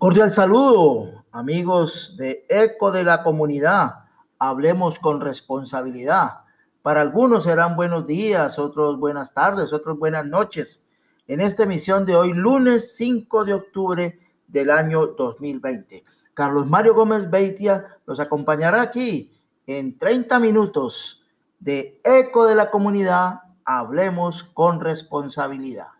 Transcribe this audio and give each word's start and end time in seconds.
Cordial 0.00 0.30
saludo, 0.30 1.26
amigos 1.30 2.14
de 2.16 2.46
Eco 2.48 2.90
de 2.90 3.04
la 3.04 3.22
Comunidad. 3.22 4.06
Hablemos 4.38 4.98
con 4.98 5.20
responsabilidad. 5.20 6.38
Para 6.80 7.02
algunos 7.02 7.44
serán 7.44 7.76
buenos 7.76 8.06
días, 8.06 8.58
otros 8.58 8.98
buenas 8.98 9.34
tardes, 9.34 9.74
otros 9.74 9.98
buenas 9.98 10.24
noches. 10.24 10.82
En 11.26 11.42
esta 11.42 11.64
emisión 11.64 12.06
de 12.06 12.16
hoy, 12.16 12.32
lunes 12.32 12.96
5 12.96 13.44
de 13.44 13.52
octubre 13.52 14.18
del 14.48 14.70
año 14.70 15.08
2020. 15.08 16.02
Carlos 16.32 16.66
Mario 16.66 16.94
Gómez 16.94 17.28
Beitia 17.28 17.98
los 18.06 18.20
acompañará 18.20 18.80
aquí 18.80 19.38
en 19.66 19.98
30 19.98 20.40
minutos 20.40 21.22
de 21.58 22.00
Eco 22.04 22.46
de 22.46 22.54
la 22.54 22.70
Comunidad. 22.70 23.40
Hablemos 23.66 24.44
con 24.44 24.80
responsabilidad. 24.80 25.99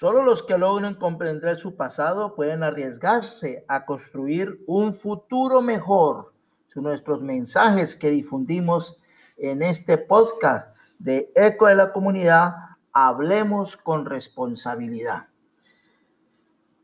Solo 0.00 0.22
los 0.22 0.42
que 0.42 0.56
logren 0.56 0.94
comprender 0.94 1.56
su 1.56 1.76
pasado 1.76 2.34
pueden 2.34 2.62
arriesgarse 2.62 3.66
a 3.68 3.84
construir 3.84 4.64
un 4.66 4.94
futuro 4.94 5.60
mejor. 5.60 6.32
Nuestros 6.74 7.20
mensajes 7.20 7.96
que 7.96 8.10
difundimos 8.10 8.98
en 9.36 9.60
este 9.60 9.98
podcast 9.98 10.74
de 10.98 11.30
Eco 11.34 11.66
de 11.66 11.74
la 11.74 11.92
Comunidad. 11.92 12.54
Hablemos 12.94 13.76
con 13.76 14.06
responsabilidad. 14.06 15.26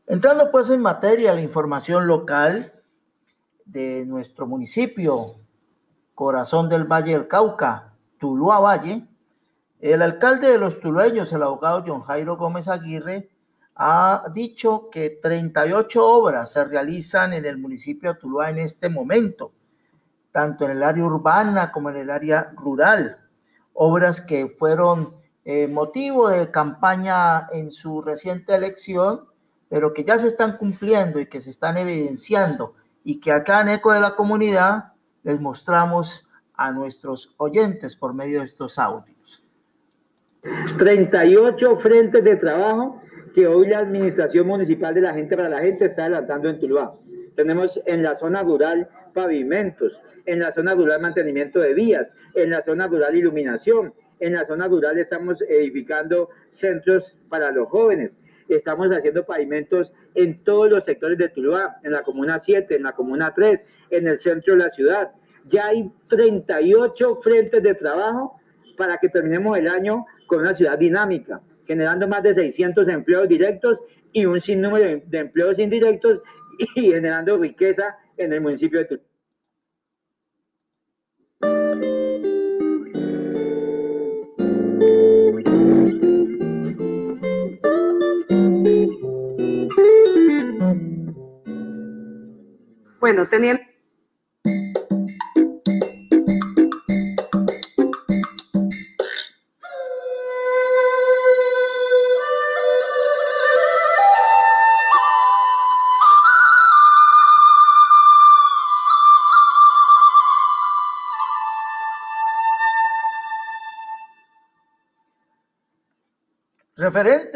Entrando 0.05 0.51
pues 0.51 0.69
en 0.69 0.81
materia, 0.81 1.33
la 1.33 1.41
información 1.41 2.05
local 2.05 2.71
de 3.65 4.05
nuestro 4.05 4.45
municipio, 4.45 5.37
corazón 6.13 6.69
del 6.69 6.83
Valle 6.83 7.13
del 7.13 7.27
Cauca, 7.27 7.95
Tuluá 8.19 8.59
Valle, 8.59 9.07
el 9.79 10.01
alcalde 10.01 10.49
de 10.49 10.57
los 10.57 10.79
tulueños, 10.79 11.31
el 11.33 11.43
abogado 11.43 11.83
John 11.85 12.01
Jairo 12.01 12.35
Gómez 12.37 12.67
Aguirre, 12.67 13.29
ha 13.75 14.25
dicho 14.33 14.89
que 14.91 15.19
38 15.21 16.03
obras 16.03 16.51
se 16.51 16.65
realizan 16.65 17.33
en 17.33 17.45
el 17.45 17.59
municipio 17.59 18.13
de 18.13 18.19
Tuluá 18.19 18.49
en 18.49 18.57
este 18.57 18.89
momento, 18.89 19.51
tanto 20.31 20.65
en 20.65 20.71
el 20.71 20.83
área 20.83 21.05
urbana 21.05 21.71
como 21.71 21.91
en 21.91 21.97
el 21.97 22.09
área 22.09 22.51
rural. 22.55 23.19
Obras 23.73 24.19
que 24.19 24.47
fueron 24.57 25.15
eh, 25.45 25.67
motivo 25.67 26.27
de 26.29 26.49
campaña 26.49 27.47
en 27.51 27.71
su 27.71 28.01
reciente 28.01 28.55
elección, 28.55 29.27
pero 29.69 29.93
que 29.93 30.03
ya 30.03 30.17
se 30.17 30.27
están 30.27 30.57
cumpliendo 30.57 31.19
y 31.19 31.27
que 31.27 31.39
se 31.39 31.51
están 31.51 31.77
evidenciando 31.77 32.73
y 33.03 33.19
que 33.19 33.31
acá 33.31 33.61
en 33.61 33.69
Eco 33.69 33.91
de 33.91 34.01
la 34.01 34.15
Comunidad 34.15 34.93
les 35.21 35.39
mostramos 35.39 36.27
a 36.55 36.71
nuestros 36.71 37.35
oyentes 37.37 37.95
por 37.95 38.15
medio 38.15 38.39
de 38.39 38.45
estos 38.45 38.79
audios. 38.79 39.16
38 40.77 41.77
frentes 41.77 42.23
de 42.23 42.35
trabajo 42.35 43.01
que 43.33 43.47
hoy 43.47 43.67
la 43.67 43.79
Administración 43.79 44.47
Municipal 44.47 44.93
de 44.93 45.01
la 45.01 45.13
Gente 45.13 45.35
para 45.35 45.49
la 45.49 45.61
Gente 45.61 45.85
está 45.85 46.03
adelantando 46.03 46.49
en 46.49 46.59
Tuluá. 46.59 46.93
Tenemos 47.35 47.81
en 47.85 48.03
la 48.03 48.15
zona 48.15 48.43
rural 48.43 48.89
pavimentos, 49.13 50.01
en 50.25 50.39
la 50.39 50.51
zona 50.51 50.73
rural 50.73 51.01
mantenimiento 51.01 51.59
de 51.59 51.73
vías, 51.73 52.15
en 52.33 52.49
la 52.49 52.61
zona 52.61 52.87
rural 52.87 53.15
iluminación, 53.15 53.93
en 54.19 54.33
la 54.33 54.45
zona 54.45 54.67
rural 54.67 54.97
estamos 54.97 55.41
edificando 55.41 56.29
centros 56.49 57.17
para 57.29 57.51
los 57.51 57.67
jóvenes, 57.69 58.17
estamos 58.49 58.91
haciendo 58.91 59.25
pavimentos 59.25 59.93
en 60.15 60.43
todos 60.43 60.69
los 60.69 60.85
sectores 60.85 61.17
de 61.17 61.29
Tuluá, 61.29 61.77
en 61.83 61.91
la 61.91 62.03
comuna 62.03 62.39
7, 62.39 62.75
en 62.75 62.83
la 62.83 62.93
comuna 62.93 63.33
3, 63.33 63.65
en 63.91 64.07
el 64.07 64.17
centro 64.17 64.53
de 64.53 64.63
la 64.63 64.69
ciudad. 64.69 65.11
Ya 65.45 65.67
hay 65.67 65.91
38 66.07 67.15
frentes 67.17 67.61
de 67.61 67.73
trabajo 67.75 68.39
para 68.77 68.97
que 68.97 69.09
terminemos 69.09 69.57
el 69.57 69.67
año 69.67 70.05
con 70.27 70.41
una 70.41 70.53
ciudad 70.53 70.77
dinámica, 70.77 71.41
generando 71.65 72.07
más 72.07 72.21
de 72.23 72.33
600 72.33 72.87
empleos 72.89 73.27
directos 73.27 73.83
y 74.11 74.25
un 74.25 74.39
sinnúmero 74.39 75.01
de, 75.05 75.17
empleos 75.17 75.57
indirectos 75.59 76.21
y 76.59 76.91
generando 76.91 77.37
riqueza 77.37 77.97
en 78.17 78.33
el 78.33 78.41
municipio 78.41 78.79
de 78.79 78.85
Tulum. 78.85 79.03
Bueno, 92.99 93.27
teniendo 93.29 93.66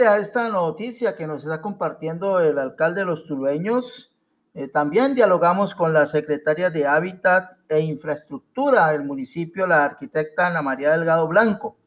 A 0.08 0.18
esta 0.18 0.50
noticia 0.50 1.16
que 1.16 1.28
nos 1.28 1.44
está 1.44 1.62
compartiendo 1.62 2.40
el 2.40 2.58
alcalde 2.58 3.02
de 3.02 3.06
los 3.06 3.28
tulueños, 3.28 4.12
eh, 4.56 4.68
también 4.68 5.14
dialogamos 5.14 5.76
con 5.76 5.94
la 5.94 6.08
secretaria 6.08 6.72
de 6.72 6.88
Hábitat 6.88 7.52
e 7.70 7.82
Infraestructura 7.82 8.92
del 8.92 9.04
municipio, 9.04 9.68
la 9.68 9.86
arquitecta 9.86 10.48
Ana 10.48 10.64
María 10.64 10.92
Delgado 10.92 11.28
Blanco. 11.28 11.78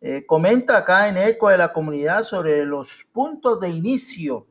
Eh, 0.00 0.26
comenta 0.26 0.78
acá 0.78 1.06
en 1.08 1.16
ECO 1.16 1.48
de 1.48 1.58
la 1.58 1.72
comunidad 1.72 2.24
sobre 2.24 2.64
los 2.64 3.04
puntos 3.12 3.60
de 3.60 3.68
inicio 3.70 4.48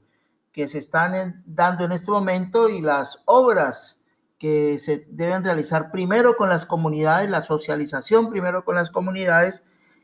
que 0.54 0.70
se 0.70 0.78
están 0.78 1.44
dando 1.46 1.84
en 1.84 1.92
este 1.92 2.10
momento 2.10 2.70
y 2.70 2.82
las 2.82 3.22
obras 3.26 4.06
que 4.40 4.80
se 4.80 5.06
deben 5.10 5.44
realizar 5.44 5.92
primero 5.92 6.38
con 6.38 6.48
las 6.48 6.66
comunidades, 6.66 7.30
la 7.30 7.42
socialización 7.42 8.30
primero 8.30 8.64
con 8.64 8.76
las 8.76 8.92
comunidades 8.92 9.64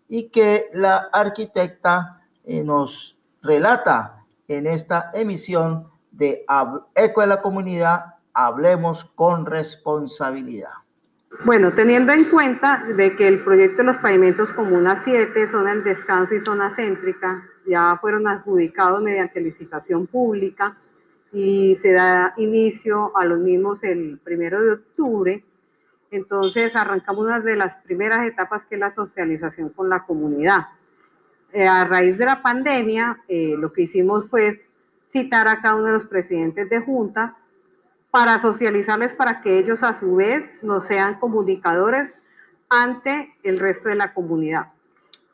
y 0.09 0.29
que 0.29 0.69
la 0.73 1.07
arquitecta 1.13 2.18
nos 2.63 3.17
relata 3.41 4.25
en 4.47 4.67
esta 4.67 5.11
emisión 5.13 5.87
de 6.11 6.45
Eco 6.95 7.21
de 7.21 7.27
la 7.27 7.41
Comunidad, 7.41 8.15
Hablemos 8.33 9.03
con 9.03 9.45
Responsabilidad. 9.45 10.71
Bueno, 11.45 11.73
teniendo 11.73 12.11
en 12.11 12.25
cuenta 12.25 12.83
de 12.95 13.15
que 13.15 13.27
el 13.27 13.43
proyecto 13.43 13.77
de 13.77 13.83
los 13.83 13.97
pavimentos 13.97 14.51
Comuna 14.53 15.01
7, 15.03 15.49
zona 15.49 15.71
del 15.71 15.83
descanso 15.83 16.35
y 16.35 16.41
zona 16.41 16.75
céntrica, 16.75 17.43
ya 17.67 17.97
fueron 18.01 18.27
adjudicados 18.27 19.01
mediante 19.01 19.39
licitación 19.39 20.07
pública 20.07 20.77
y 21.31 21.77
se 21.81 21.93
da 21.93 22.33
inicio 22.37 23.15
a 23.15 23.25
los 23.25 23.39
mismos 23.39 23.83
el 23.83 24.19
primero 24.23 24.61
de 24.61 24.71
octubre, 24.73 25.45
entonces 26.11 26.75
arrancamos 26.75 27.25
una 27.25 27.39
de 27.39 27.55
las 27.55 27.75
primeras 27.83 28.25
etapas 28.25 28.65
que 28.65 28.75
es 28.75 28.81
la 28.81 28.91
socialización 28.91 29.69
con 29.69 29.89
la 29.89 30.03
comunidad. 30.03 30.67
Eh, 31.51 31.67
a 31.67 31.85
raíz 31.85 32.17
de 32.17 32.25
la 32.25 32.41
pandemia, 32.43 33.21
eh, 33.27 33.55
lo 33.57 33.73
que 33.73 33.83
hicimos 33.83 34.29
fue 34.29 34.63
citar 35.11 35.47
a 35.47 35.61
cada 35.61 35.75
uno 35.75 35.85
de 35.85 35.93
los 35.93 36.05
presidentes 36.05 36.69
de 36.69 36.79
junta 36.79 37.35
para 38.11 38.39
socializarles 38.39 39.13
para 39.13 39.41
que 39.41 39.57
ellos 39.57 39.81
a 39.81 39.99
su 39.99 40.15
vez 40.15 40.45
nos 40.61 40.85
sean 40.85 41.15
comunicadores 41.19 42.11
ante 42.69 43.33
el 43.41 43.59
resto 43.59 43.89
de 43.89 43.95
la 43.95 44.13
comunidad. 44.13 44.67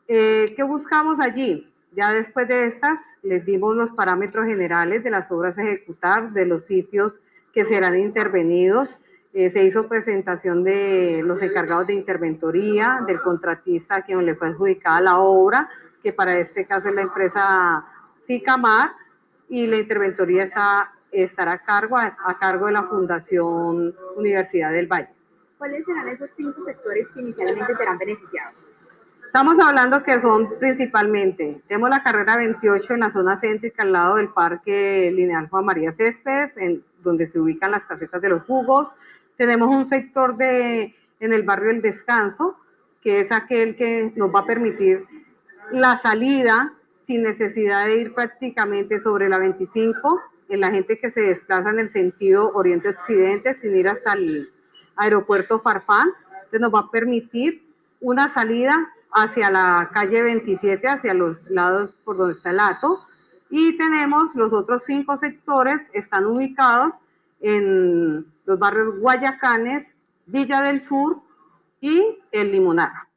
Eh, 0.08 0.54
¿Qué 0.56 0.62
buscamos 0.62 1.20
allí? 1.20 1.70
Ya 1.92 2.12
después 2.12 2.48
de 2.48 2.66
estas, 2.66 2.98
les 3.22 3.44
dimos 3.44 3.76
los 3.76 3.90
parámetros 3.90 4.46
generales 4.46 5.04
de 5.04 5.10
las 5.10 5.30
obras 5.30 5.58
a 5.58 5.62
ejecutar, 5.62 6.32
de 6.32 6.46
los 6.46 6.64
sitios 6.64 7.20
que 7.52 7.64
serán 7.66 7.98
intervenidos. 7.98 8.88
se 9.32 9.64
hizo 9.64 9.86
presentación 9.86 10.64
de 10.64 11.20
los 11.22 11.42
encargados 11.42 11.88
de 11.88 11.92
interventoría, 11.92 13.02
del 13.06 13.20
contratista 13.20 13.96
a 13.96 14.02
quien 14.02 14.24
le 14.24 14.34
fue 14.34 14.48
adjudicada 14.48 15.02
la 15.02 15.18
obra, 15.18 15.68
que 16.06 16.12
para 16.12 16.38
este 16.38 16.64
caso 16.66 16.88
es 16.88 16.94
la 16.94 17.00
empresa 17.00 17.84
SICAMAR, 18.28 18.92
y 19.48 19.66
la 19.66 19.78
interventoría 19.78 20.44
está, 20.44 20.92
estará 21.10 21.54
a 21.54 21.58
cargo, 21.58 21.96
a, 21.98 22.38
cargo 22.38 22.66
de 22.66 22.72
la 22.72 22.84
Fundación 22.84 23.92
Universidad 24.14 24.70
del 24.70 24.86
Valle. 24.86 25.08
¿Cuáles 25.58 25.84
serán 25.84 26.08
esos 26.10 26.30
cinco 26.36 26.62
sectores 26.64 27.08
que 27.10 27.22
inicialmente 27.22 27.74
serán 27.74 27.98
beneficiados? 27.98 28.54
Estamos 29.24 29.58
hablando 29.58 30.04
que 30.04 30.20
son 30.20 30.56
principalmente, 30.60 31.60
tenemos 31.66 31.90
la 31.90 32.04
carrera 32.04 32.36
28 32.36 32.94
en 32.94 33.00
la 33.00 33.10
zona 33.10 33.40
céntrica 33.40 33.82
al 33.82 33.90
lado 33.90 34.14
del 34.14 34.28
Parque 34.28 35.10
Lineal 35.12 35.48
Juan 35.48 35.64
María 35.64 35.92
Céspedes, 35.92 36.56
en 36.56 36.84
donde 37.02 37.26
se 37.26 37.40
ubican 37.40 37.72
las 37.72 37.82
casetas 37.82 38.22
de 38.22 38.28
los 38.28 38.44
jugos. 38.44 38.88
Tenemos 39.36 39.74
un 39.74 39.86
sector 39.86 40.36
de, 40.36 40.94
en 41.18 41.32
el 41.32 41.42
barrio 41.42 41.72
El 41.72 41.82
Descanso, 41.82 42.56
que 43.02 43.22
es 43.22 43.32
aquel 43.32 43.74
que 43.74 44.12
nos 44.14 44.32
va 44.32 44.40
a 44.40 44.46
permitir 44.46 45.04
la 45.72 45.98
salida 45.98 46.72
sin 47.06 47.22
necesidad 47.22 47.86
de 47.86 48.00
ir 48.00 48.14
prácticamente 48.14 49.00
sobre 49.00 49.28
la 49.28 49.38
25, 49.38 50.20
en 50.48 50.60
la 50.60 50.70
gente 50.70 50.98
que 50.98 51.10
se 51.10 51.20
desplaza 51.20 51.70
en 51.70 51.80
el 51.80 51.90
sentido 51.90 52.52
oriente-occidente 52.52 53.54
sin 53.60 53.76
ir 53.76 53.88
hasta 53.88 54.12
el 54.14 54.50
aeropuerto 54.96 55.60
Farfán. 55.60 56.08
Entonces 56.34 56.60
nos 56.60 56.74
va 56.74 56.80
a 56.80 56.90
permitir 56.90 57.64
una 58.00 58.28
salida 58.28 58.88
hacia 59.12 59.50
la 59.50 59.90
calle 59.92 60.22
27, 60.22 60.86
hacia 60.86 61.14
los 61.14 61.48
lados 61.50 61.90
por 62.04 62.16
donde 62.16 62.34
está 62.34 62.50
el 62.50 62.60
Ato. 62.60 63.00
Y 63.50 63.76
tenemos 63.76 64.34
los 64.34 64.52
otros 64.52 64.84
cinco 64.84 65.16
sectores, 65.16 65.80
están 65.92 66.26
ubicados 66.26 66.94
en 67.40 68.26
los 68.44 68.58
barrios 68.58 68.98
Guayacanes, 68.98 69.86
Villa 70.26 70.62
del 70.62 70.80
Sur 70.80 71.20
y 71.80 72.18
El 72.32 72.52
Limonada. 72.52 73.08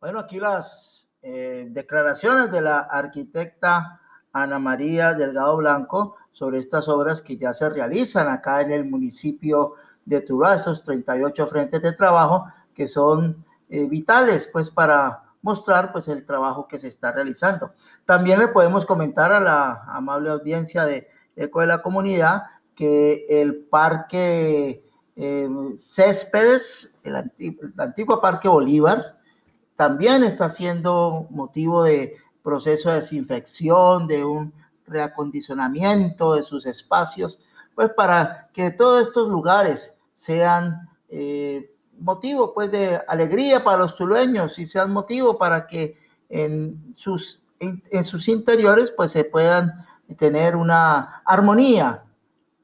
Bueno, 0.00 0.18
aquí 0.18 0.38
las 0.38 1.01
eh, 1.22 1.68
declaraciones 1.70 2.50
de 2.50 2.60
la 2.60 2.80
arquitecta 2.80 4.00
Ana 4.32 4.58
María 4.58 5.14
Delgado 5.14 5.56
Blanco 5.58 6.16
sobre 6.32 6.58
estas 6.58 6.88
obras 6.88 7.22
que 7.22 7.36
ya 7.36 7.52
se 7.52 7.68
realizan 7.70 8.28
acá 8.28 8.60
en 8.60 8.72
el 8.72 8.84
municipio 8.84 9.74
de 10.04 10.20
Tuluá, 10.20 10.56
estos 10.56 10.82
38 10.82 11.46
frentes 11.46 11.82
de 11.82 11.92
trabajo 11.92 12.46
que 12.74 12.88
son 12.88 13.44
eh, 13.68 13.86
vitales 13.86 14.48
pues 14.52 14.70
para 14.70 15.22
mostrar 15.42 15.92
pues 15.92 16.08
el 16.08 16.24
trabajo 16.24 16.66
que 16.66 16.78
se 16.78 16.88
está 16.88 17.12
realizando. 17.12 17.72
También 18.04 18.38
le 18.38 18.48
podemos 18.48 18.84
comentar 18.84 19.32
a 19.32 19.40
la 19.40 19.84
amable 19.88 20.30
audiencia 20.30 20.84
de 20.84 21.08
Eco 21.36 21.60
de 21.60 21.66
la 21.66 21.82
Comunidad 21.82 22.44
que 22.74 23.26
el 23.28 23.64
parque 23.64 24.84
eh, 25.16 25.48
Céspedes, 25.76 27.00
el 27.04 27.16
antiguo 27.76 28.20
Parque 28.20 28.48
Bolívar, 28.48 29.18
también 29.82 30.22
está 30.22 30.48
siendo 30.48 31.26
motivo 31.30 31.82
de 31.82 32.16
proceso 32.40 32.88
de 32.88 32.96
desinfección, 32.96 34.06
de 34.06 34.24
un 34.24 34.54
reacondicionamiento 34.86 36.34
de 36.34 36.44
sus 36.44 36.66
espacios, 36.66 37.40
pues 37.74 37.88
para 37.96 38.48
que 38.52 38.70
todos 38.70 39.08
estos 39.08 39.28
lugares 39.28 39.96
sean 40.14 40.88
eh, 41.08 41.74
motivo 41.98 42.54
pues 42.54 42.70
de 42.70 43.02
alegría 43.08 43.64
para 43.64 43.78
los 43.78 43.96
tulueños 43.96 44.56
y 44.60 44.66
sean 44.66 44.92
motivo 44.92 45.36
para 45.36 45.66
que 45.66 45.98
en 46.28 46.94
sus, 46.94 47.42
en 47.58 48.04
sus 48.04 48.28
interiores 48.28 48.92
pues 48.92 49.10
se 49.10 49.24
puedan 49.24 49.84
tener 50.16 50.54
una 50.54 51.22
armonía 51.24 52.04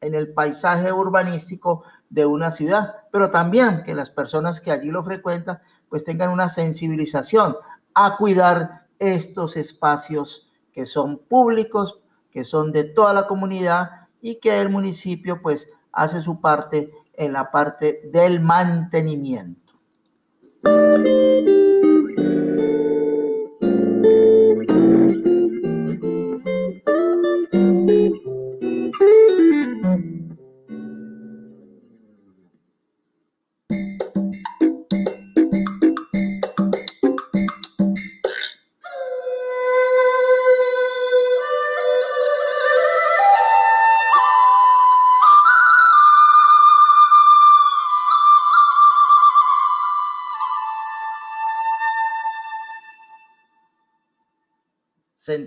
en 0.01 0.15
el 0.15 0.33
paisaje 0.33 0.93
urbanístico 0.93 1.83
de 2.11 2.27
una 2.27 2.51
ciudad, 2.51 2.95
pero 3.13 3.31
también 3.31 3.83
que 3.85 3.95
las 3.95 4.11
personas 4.11 4.61
que 4.61 4.71
allí 4.71 4.91
lo 4.91 5.03
frecuentan 5.03 5.61
pues 5.89 6.05
tengan 6.05 6.31
una 6.31 6.49
sensibilización 6.49 7.57
a 7.95 8.17
cuidar 8.17 8.87
estos 8.99 9.57
espacios 9.57 10.51
que 10.73 10.87
son 10.87 11.19
públicos, 11.19 12.01
que 12.31 12.45
son 12.45 12.73
de 12.73 12.85
toda 12.85 13.13
la 13.13 13.27
comunidad 13.27 13.91
y 14.21 14.37
que 14.37 14.61
el 14.61 14.69
municipio 14.69 15.41
pues 15.43 15.71
hace 15.93 16.21
su 16.21 16.41
parte 16.41 16.93
en 17.15 17.33
la 17.33 17.51
parte 17.51 18.03
del 18.13 18.41
mantenimiento. 18.41 19.75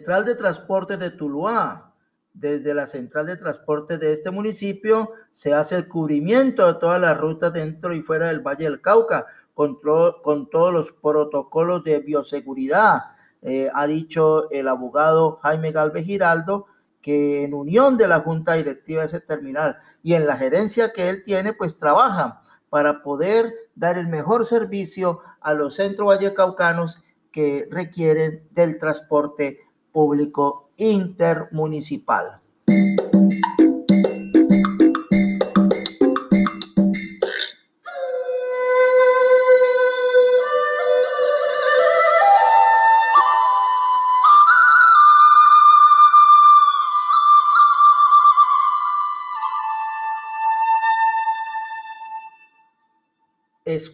Central 0.02 0.26
de 0.26 0.34
Transporte 0.34 0.98
de 0.98 1.12
Tuluá. 1.12 1.94
Desde 2.34 2.74
la 2.74 2.88
central 2.88 3.28
de 3.28 3.38
transporte 3.38 4.00
de 4.00 4.14
este 4.14 4.32
municipio 4.32 5.12
se 5.30 5.54
hace 5.54 5.76
el 5.76 5.88
cubrimiento 5.88 6.66
de 6.66 6.80
todas 6.80 7.00
las 7.00 7.16
rutas 7.20 7.54
dentro 7.54 7.94
y 7.94 8.02
fuera 8.02 8.28
del 8.28 8.40
Valle 8.40 8.64
del 8.64 8.82
Cauca 8.82 9.28
con, 9.54 9.80
todos 9.80 10.74
los 10.74 10.92
protocolos 10.92 11.84
de 11.84 12.00
bioseguridad. 12.00 13.02
Eh, 13.44 13.70
ha 13.72 13.86
dicho 13.86 14.50
el 14.50 14.70
abogado 14.70 15.40
Jaime 15.44 15.72
Galvez 15.72 16.04
Giraldo 16.04 16.66
que 17.00 17.44
en 17.44 17.54
unión 17.54 17.96
de 17.96 18.08
la 18.08 18.22
junta 18.22 18.54
directiva 18.54 19.02
de 19.02 19.08
ese 19.08 19.20
terminal 19.20 19.78
y 20.02 20.16
en 20.16 20.26
la 20.26 20.36
gerencia 20.36 20.94
que 20.94 21.10
él 21.10 21.22
tiene, 21.24 21.54
pues 21.54 21.78
trabajan 21.78 22.40
para 22.72 23.04
poder 23.04 23.54
dar 23.76 24.00
el 24.00 24.08
mejor 24.08 24.48
servicio 24.48 25.20
a 25.42 25.54
los 25.54 25.76
centros 25.76 26.08
vallecaucanos 26.08 27.04
que 27.32 27.68
requieren 27.70 28.48
del 28.50 28.80
transporte 28.80 29.60
público 29.92 30.70
intermunicipal. 30.78 32.41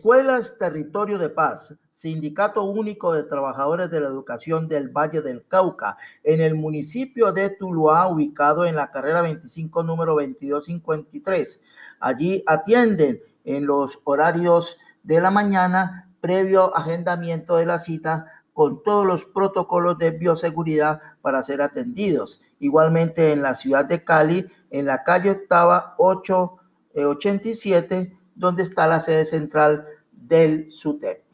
Escuelas 0.07 0.57
Territorio 0.57 1.17
de 1.17 1.27
Paz, 1.27 1.77
Sindicato 1.91 2.63
Único 2.63 3.11
de 3.11 3.23
Trabajadores 3.23 3.89
de 3.89 3.99
la 3.99 4.07
Educación 4.07 4.69
del 4.69 4.87
Valle 4.87 5.21
del 5.21 5.45
Cauca, 5.45 5.97
en 6.23 6.39
el 6.39 6.55
municipio 6.55 7.33
de 7.33 7.49
Tuluá, 7.49 8.07
ubicado 8.07 8.63
en 8.63 8.77
la 8.77 8.89
carrera 8.89 9.21
25, 9.21 9.83
número 9.83 10.13
2253. 10.13 11.61
Allí 11.99 12.41
atienden 12.47 13.19
en 13.43 13.65
los 13.65 13.99
horarios 14.05 14.77
de 15.03 15.19
la 15.19 15.29
mañana, 15.29 16.09
previo 16.21 16.73
agendamiento 16.73 17.57
de 17.57 17.65
la 17.65 17.77
cita, 17.77 18.27
con 18.53 18.81
todos 18.83 19.05
los 19.05 19.25
protocolos 19.25 19.97
de 19.97 20.11
bioseguridad 20.11 21.01
para 21.21 21.43
ser 21.43 21.61
atendidos. 21.61 22.39
Igualmente 22.61 23.33
en 23.33 23.41
la 23.41 23.55
ciudad 23.55 23.83
de 23.83 24.05
Cali, 24.05 24.47
en 24.69 24.85
la 24.85 25.03
calle 25.03 25.31
octava 25.31 25.95
887 25.97 28.17
donde 28.37 28.63
está 28.63 28.87
la 28.87 28.99
sede 28.99 29.25
central 29.25 29.85
del 30.27 30.71
SUTEP. 30.71 31.26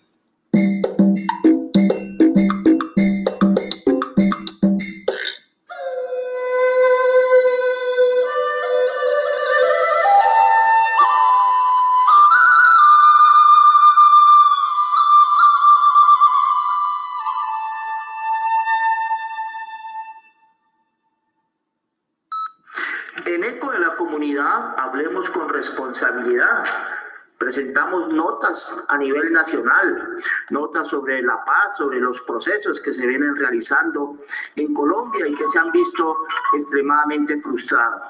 Nivel 29.03 29.31
nacional, 29.31 30.17
notas 30.49 30.87
sobre 30.87 31.21
la 31.21 31.43
paz, 31.45 31.77
sobre 31.77 31.99
los 31.99 32.21
procesos 32.21 32.79
que 32.81 32.93
se 32.93 33.05
vienen 33.05 33.35
realizando 33.35 34.17
en 34.55 34.73
Colombia 34.73 35.27
y 35.27 35.35
que 35.35 35.47
se 35.47 35.59
han 35.59 35.71
visto 35.71 36.17
extremadamente 36.53 37.39
frustrados. 37.39 38.01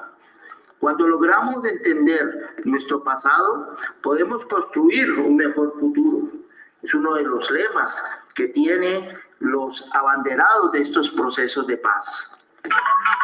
Cuando 0.78 1.08
logramos 1.08 1.64
entender 1.64 2.54
nuestro 2.64 3.02
pasado, 3.02 3.76
podemos 4.02 4.44
construir 4.46 5.10
un 5.12 5.36
mejor 5.36 5.72
futuro. 5.78 6.28
Es 6.82 6.94
uno 6.94 7.14
de 7.14 7.22
los 7.22 7.50
lemas 7.50 8.02
que 8.34 8.48
tiene 8.48 9.18
los 9.38 9.88
abanderados 9.92 10.72
de 10.72 10.82
estos 10.82 11.10
procesos 11.10 11.66
de 11.66 11.78
paz. 11.78 12.43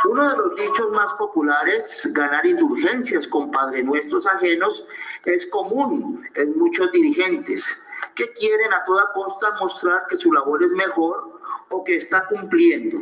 Uno 0.04 0.30
de 0.30 0.36
los 0.36 0.56
dichos 0.56 0.90
más 0.92 1.12
populares, 1.14 2.10
ganar 2.14 2.44
indulgencias 2.46 3.26
con 3.26 3.50
padre 3.50 3.82
nuestros 3.82 4.26
ajenos, 4.26 4.86
es 5.24 5.46
común 5.46 6.26
en 6.34 6.58
muchos 6.58 6.90
dirigentes 6.92 7.86
que 8.14 8.32
quieren 8.32 8.72
a 8.72 8.84
toda 8.84 9.12
costa 9.12 9.54
mostrar 9.60 10.06
que 10.08 10.16
su 10.16 10.32
labor 10.32 10.62
es 10.62 10.72
mejor 10.72 11.40
o 11.68 11.84
que 11.84 11.96
está 11.96 12.26
cumpliendo. 12.26 12.98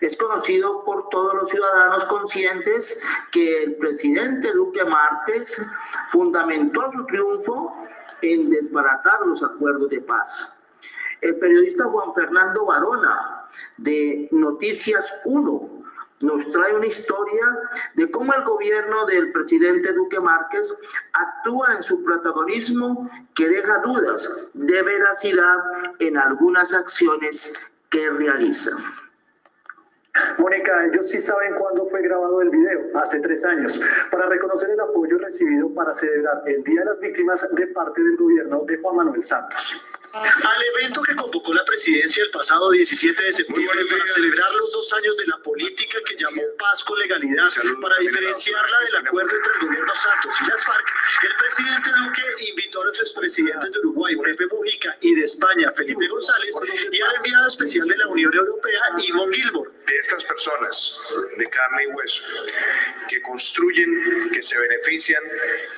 Es 0.00 0.16
conocido 0.16 0.84
por 0.84 1.08
todos 1.10 1.34
los 1.34 1.50
ciudadanos 1.50 2.04
conscientes 2.06 3.02
que 3.30 3.64
el 3.64 3.76
presidente 3.76 4.52
Duque 4.52 4.84
Martes 4.84 5.60
fundamentó 6.08 6.90
su 6.92 7.04
triunfo 7.06 7.74
en 8.22 8.50
desbaratar 8.50 9.26
los 9.26 9.42
acuerdos 9.42 9.90
de 9.90 10.00
paz. 10.00 10.60
El 11.20 11.38
periodista 11.38 11.84
Juan 11.84 12.14
Fernando 12.14 12.66
Barona 12.66 13.35
de 13.78 14.28
Noticias 14.32 15.12
1 15.24 15.76
nos 16.22 16.50
trae 16.50 16.74
una 16.74 16.86
historia 16.86 17.44
de 17.94 18.10
cómo 18.10 18.32
el 18.32 18.42
gobierno 18.44 19.04
del 19.06 19.32
presidente 19.32 19.92
Duque 19.92 20.18
Márquez 20.18 20.72
actúa 21.12 21.74
en 21.76 21.82
su 21.82 22.02
protagonismo 22.02 23.10
que 23.34 23.48
deja 23.48 23.80
dudas 23.80 24.48
de 24.54 24.82
veracidad 24.82 25.58
en 25.98 26.16
algunas 26.16 26.72
acciones 26.72 27.54
que 27.90 28.08
realiza. 28.10 28.70
Mónica, 30.38 30.86
ellos 30.86 31.10
sí 31.10 31.18
saben 31.18 31.54
cuándo 31.56 31.86
fue 31.90 32.00
grabado 32.00 32.40
el 32.40 32.48
video, 32.48 32.80
hace 32.94 33.20
tres 33.20 33.44
años, 33.44 33.78
para 34.10 34.26
reconocer 34.26 34.70
el 34.70 34.80
apoyo 34.80 35.18
recibido 35.18 35.68
para 35.74 35.92
celebrar 35.92 36.42
el 36.46 36.64
Día 36.64 36.80
de 36.80 36.86
las 36.86 37.00
Víctimas 37.00 37.46
de 37.54 37.66
parte 37.68 38.02
del 38.02 38.16
gobierno 38.16 38.64
de 38.66 38.78
Juan 38.78 38.96
Manuel 38.96 39.22
Santos 39.22 39.82
al 40.22 40.62
evento 40.74 41.02
que 41.02 41.14
convocó 41.14 41.52
la 41.52 41.64
presidencia 41.64 42.24
el 42.24 42.30
pasado 42.30 42.70
17 42.70 43.22
de 43.22 43.32
septiembre 43.32 43.84
para 43.90 44.06
celebrar 44.06 44.50
los 44.52 44.72
dos 44.72 44.92
años 44.94 45.16
de 45.16 45.26
la 45.26 45.38
política 45.38 45.98
que 46.06 46.16
llamó 46.16 46.42
paz 46.58 46.84
con 46.84 46.98
legalidad, 46.98 47.48
para 47.80 47.96
diferenciarla 47.98 48.80
del 48.80 49.06
acuerdo 49.06 49.36
entre 49.36 49.52
el 49.52 49.66
gobierno 49.66 49.94
Santos 49.94 50.34
y 50.40 50.50
las 50.50 50.64
FARC, 50.64 50.86
el 51.24 51.36
presidente 51.36 51.90
Duque 52.04 52.22
invitó 52.50 52.82
a 52.82 52.84
los 52.86 53.00
expresidentes 53.00 53.72
de 53.72 53.78
Uruguay, 53.80 54.16
Pepe 54.16 54.46
Mujica, 54.46 54.96
y 55.00 55.14
de 55.14 55.24
España, 55.24 55.72
Felipe 55.74 56.06
González, 56.08 56.56
y 56.92 57.00
al 57.00 57.16
enviado 57.16 57.46
especial 57.46 57.86
de 57.88 57.96
la 57.96 58.08
Unión 58.08 58.34
Europea, 58.34 58.80
Ivo 58.98 59.28
Gilmore. 59.28 59.70
De 59.86 59.96
estas 59.98 60.24
personas 60.24 60.98
de 61.36 61.46
carne 61.46 61.84
y 61.84 61.86
hueso, 61.94 62.24
que 63.08 63.22
construyen, 63.22 64.30
que 64.32 64.42
se 64.42 64.58
benefician 64.58 65.22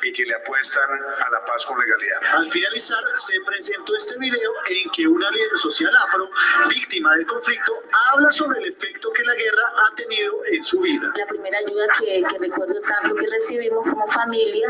y 0.03 0.13
que 0.15 0.25
le 0.25 0.35
apuestan 0.35 0.91
a 0.91 1.31
la 1.31 1.45
paz 1.45 1.67
con 1.67 1.79
legalidad. 1.79 2.19
Al 2.33 2.51
finalizar, 2.51 3.05
se 3.17 3.39
presentó 3.43 3.95
este 3.97 4.17
video 4.19 4.28
en 4.35 4.91
que 4.91 5.07
una 5.07 5.31
líder 5.31 5.57
social 5.57 5.95
afro, 5.97 6.31
víctima 6.69 7.15
del 7.17 7.27
conflicto, 7.27 7.73
habla 8.13 8.31
sobre 8.31 8.61
el 8.61 8.67
efecto 8.67 9.11
que 9.13 9.25
la 9.25 9.35
guerra 9.35 9.73
ha 9.87 9.95
tenido 9.95 10.45
en 10.47 10.65
su 10.65 10.81
vida. 10.81 11.11
La 11.17 11.27
primera 11.27 11.59
ayuda 11.59 11.87
que, 11.99 12.23
que 12.29 12.39
recuerdo 12.39 12.81
tanto 12.83 13.15
que 13.15 13.27
recibimos 13.27 13.89
como 13.89 14.07
familia 14.09 14.69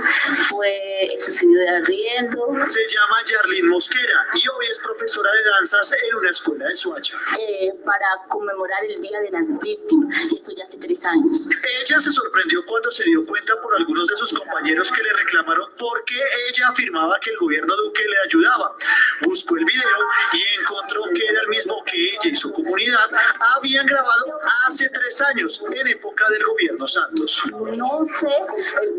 fue 0.48 1.14
el 1.14 1.20
subsidio 1.20 1.58
de 1.58 1.68
arriendo. 1.68 2.46
Se 2.68 2.86
llama 2.86 3.16
Yarlin 3.24 3.68
Mosquera 3.68 4.26
y 4.34 4.48
hoy 4.48 4.66
es 4.70 4.78
profesora 4.78 5.30
de 5.32 5.50
danzas 5.50 5.92
en 5.92 6.16
una 6.16 6.30
escuela 6.30 6.66
de 6.66 6.74
Suacha. 6.74 7.16
Eh, 7.38 7.72
para 7.84 8.06
conmemorar 8.28 8.84
el 8.84 9.00
Día 9.00 9.20
de 9.20 9.30
las 9.30 9.58
Víctimas, 9.60 10.14
eso 10.36 10.52
ya 10.56 10.64
hace 10.64 10.78
tres 10.78 11.04
años. 11.04 11.48
Ella 11.80 11.98
se 11.98 12.10
sorprendió 12.10 12.64
cuando 12.66 12.90
se 12.90 13.04
dio 13.04 13.24
cuenta 13.26 13.54
por 13.62 13.74
algunos 13.76 14.06
de 14.06 14.16
sus 14.16 14.32
compañeros 14.32 14.90
que 14.92 15.02
le 15.02 15.12
reclamaron 15.12 15.70
porque 15.78 16.16
ella 16.48 16.68
afirmaba 16.68 17.18
que 17.20 17.30
el 17.30 17.36
gobierno 17.38 17.74
Duque 17.76 18.02
le 18.08 18.18
ayudaba 18.26 18.76
buscó 19.22 19.37
el 19.58 19.64
video 19.64 19.98
y 20.32 20.60
encontró 20.60 21.02
que 21.14 21.24
era 21.24 21.40
el 21.42 21.48
mismo 21.48 21.82
que 21.84 21.96
ella 21.96 22.30
y 22.30 22.36
su 22.36 22.52
comunidad 22.52 23.10
habían 23.56 23.86
grabado 23.86 24.40
hace 24.66 24.88
tres 24.90 25.20
años, 25.20 25.62
en 25.72 25.88
época 25.88 26.28
del 26.30 26.44
gobierno 26.44 26.86
Santos. 26.86 27.42
No 27.76 28.04
sé 28.04 28.32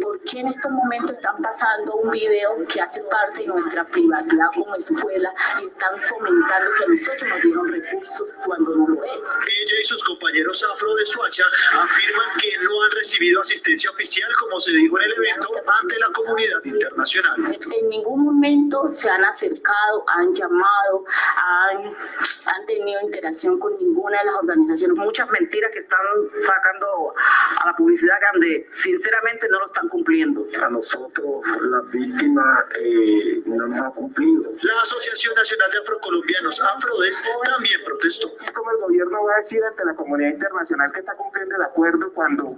por 0.02 0.20
qué 0.24 0.40
en 0.40 0.48
estos 0.48 0.72
momentos 0.72 1.12
están 1.12 1.42
pasando 1.42 1.96
un 1.96 2.12
video 2.12 2.56
que 2.72 2.82
hace 2.82 3.02
parte 3.04 3.42
de 3.42 3.48
nuestra 3.48 3.86
privacidad 3.86 4.48
como 4.54 4.76
escuela 4.76 5.34
y 5.62 5.68
están 5.68 6.00
fomentando 6.00 6.72
que 6.78 6.84
a 6.84 6.88
nosotros 6.88 7.30
nos 7.30 7.42
dieron 7.42 7.68
recursos 7.68 8.34
cuando 8.46 8.76
no 8.76 8.88
lo 8.88 9.04
es. 9.04 9.24
Ella 9.48 9.82
y 9.82 9.86
sus 9.86 10.04
compañeros 10.04 10.66
afro 10.74 10.96
de 10.96 11.06
Suacha 11.06 11.44
afirman 11.74 12.30
que 12.42 12.52
no 12.64 12.84
han 12.84 12.92
recibido 12.92 13.42
asistencia 13.42 13.90
oficial, 13.92 14.30
como 14.40 14.60
se 14.60 14.72
dijo 14.72 15.00
en 15.00 15.06
el 15.06 15.14
evento, 15.14 15.50
ante 15.82 16.00
la 16.00 16.08
comunidad 16.10 16.64
internacional. 16.64 17.58
En 17.80 17.90
ningún 17.90 18.26
momento 18.26 18.90
se 18.90 19.10
han 19.10 19.24
acercado, 19.26 20.04
han 20.08 20.29
llamado, 20.34 21.06
han, 21.36 21.84
han 21.86 22.66
tenido 22.66 23.02
interacción 23.02 23.60
con 23.60 23.76
ninguna 23.78 24.20
de 24.20 24.26
las 24.26 24.36
organizaciones. 24.36 24.98
Muchas 24.98 25.30
mentiras 25.32 25.72
que 25.72 25.80
están 25.80 26.00
sacando 26.36 27.14
a 27.62 27.68
la 27.68 27.76
publicidad 27.76 28.16
donde 28.34 28.68
sinceramente 28.72 29.48
no 29.50 29.60
lo 29.60 29.66
están 29.66 29.88
cumpliendo. 29.90 30.46
A 30.62 30.70
nosotros, 30.70 31.46
las 31.62 31.90
víctimas, 31.92 32.66
eh, 32.80 33.42
no 33.46 33.68
nos 33.68 33.86
ha 33.86 33.92
cumplido. 33.92 34.52
La 34.62 34.82
Asociación 34.82 35.36
Nacional 35.36 35.72
de 35.72 35.80
Afrocolombianos, 35.80 36.62
AFRODES, 36.62 37.24
también 37.46 37.80
protestó. 37.86 38.30
¿Cómo 38.54 38.72
el 38.72 38.78
gobierno 38.78 39.24
va 39.24 39.34
a 39.34 39.38
decir 39.38 39.64
ante 39.64 39.86
la 39.86 39.96
comunidad 39.96 40.32
internacional 40.32 40.92
que 40.92 41.00
está 41.00 41.16
cumpliendo 41.16 41.56
el 41.56 41.62
acuerdo 41.64 42.12
cuando 42.14 42.56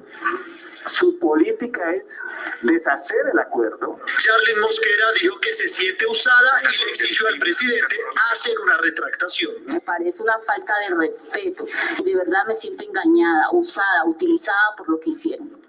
su 0.86 1.18
política 1.20 1.94
es 1.94 2.20
deshacer 2.62 3.20
el 3.34 3.40
acuerdo. 3.40 4.00
Charles 4.22 4.58
Mosquera 4.62 5.12
dijo 5.22 5.40
que 5.40 5.54
se 5.54 5.68
siente 5.68 6.06
usada 6.08 6.52
y 6.64 6.86
le 6.86 6.92
exigió 6.92 7.28
al 7.28 7.40
presidente 7.40 7.98
hacer 8.32 8.60
una 8.60 8.78
retractación. 8.78 9.54
Me 9.68 9.82
parece 9.82 10.24
una 10.24 10.40
falta 10.40 10.74
de 10.90 10.96
respeto 10.96 11.66
y 12.00 12.04
de 12.04 12.16
verdad 12.16 12.46
me 12.48 12.54
siento 12.54 12.84
engañada, 12.84 13.50
usada, 13.52 14.06
utilizada 14.06 14.76
por 14.78 14.90
lo 14.90 15.00
que 15.00 15.10
hicieron. 15.10 15.62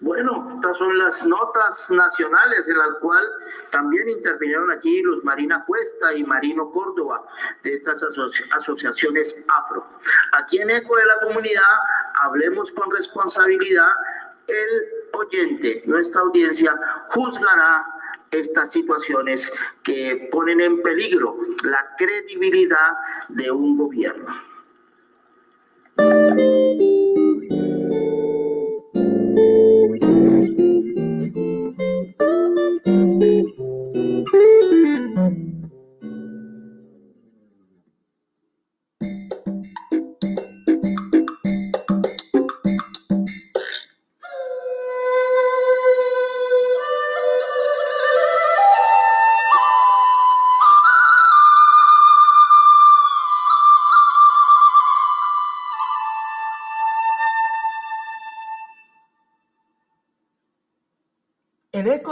Bueno, 0.00 0.50
estas 0.54 0.76
son 0.76 0.98
las 0.98 1.24
notas 1.24 1.90
nacionales 1.90 2.68
en 2.68 2.76
las 2.76 2.90
cuales 3.00 3.30
también 3.70 4.10
intervinieron 4.10 4.70
aquí 4.70 5.00
Luz 5.00 5.24
Marina 5.24 5.64
Cuesta 5.64 6.12
y 6.12 6.22
Marino 6.22 6.70
Córdoba 6.70 7.24
de 7.62 7.72
estas 7.72 8.02
asociaciones 8.02 9.42
afro. 9.48 9.86
Aquí 10.32 10.58
en 10.58 10.68
Eco 10.68 10.96
de 10.96 11.06
la 11.06 11.18
Comunidad, 11.20 11.62
hablemos 12.22 12.72
con 12.72 12.90
responsabilidad, 12.90 13.88
el 14.46 14.86
oyente, 15.12 15.82
nuestra 15.86 16.20
audiencia, 16.22 16.78
juzgará 17.08 17.86
estas 18.30 18.72
situaciones 18.72 19.52
que 19.82 20.28
ponen 20.30 20.60
en 20.60 20.82
peligro 20.82 21.36
la 21.64 21.94
credibilidad 21.96 22.92
de 23.28 23.50
un 23.50 23.76
gobierno. 23.76 24.34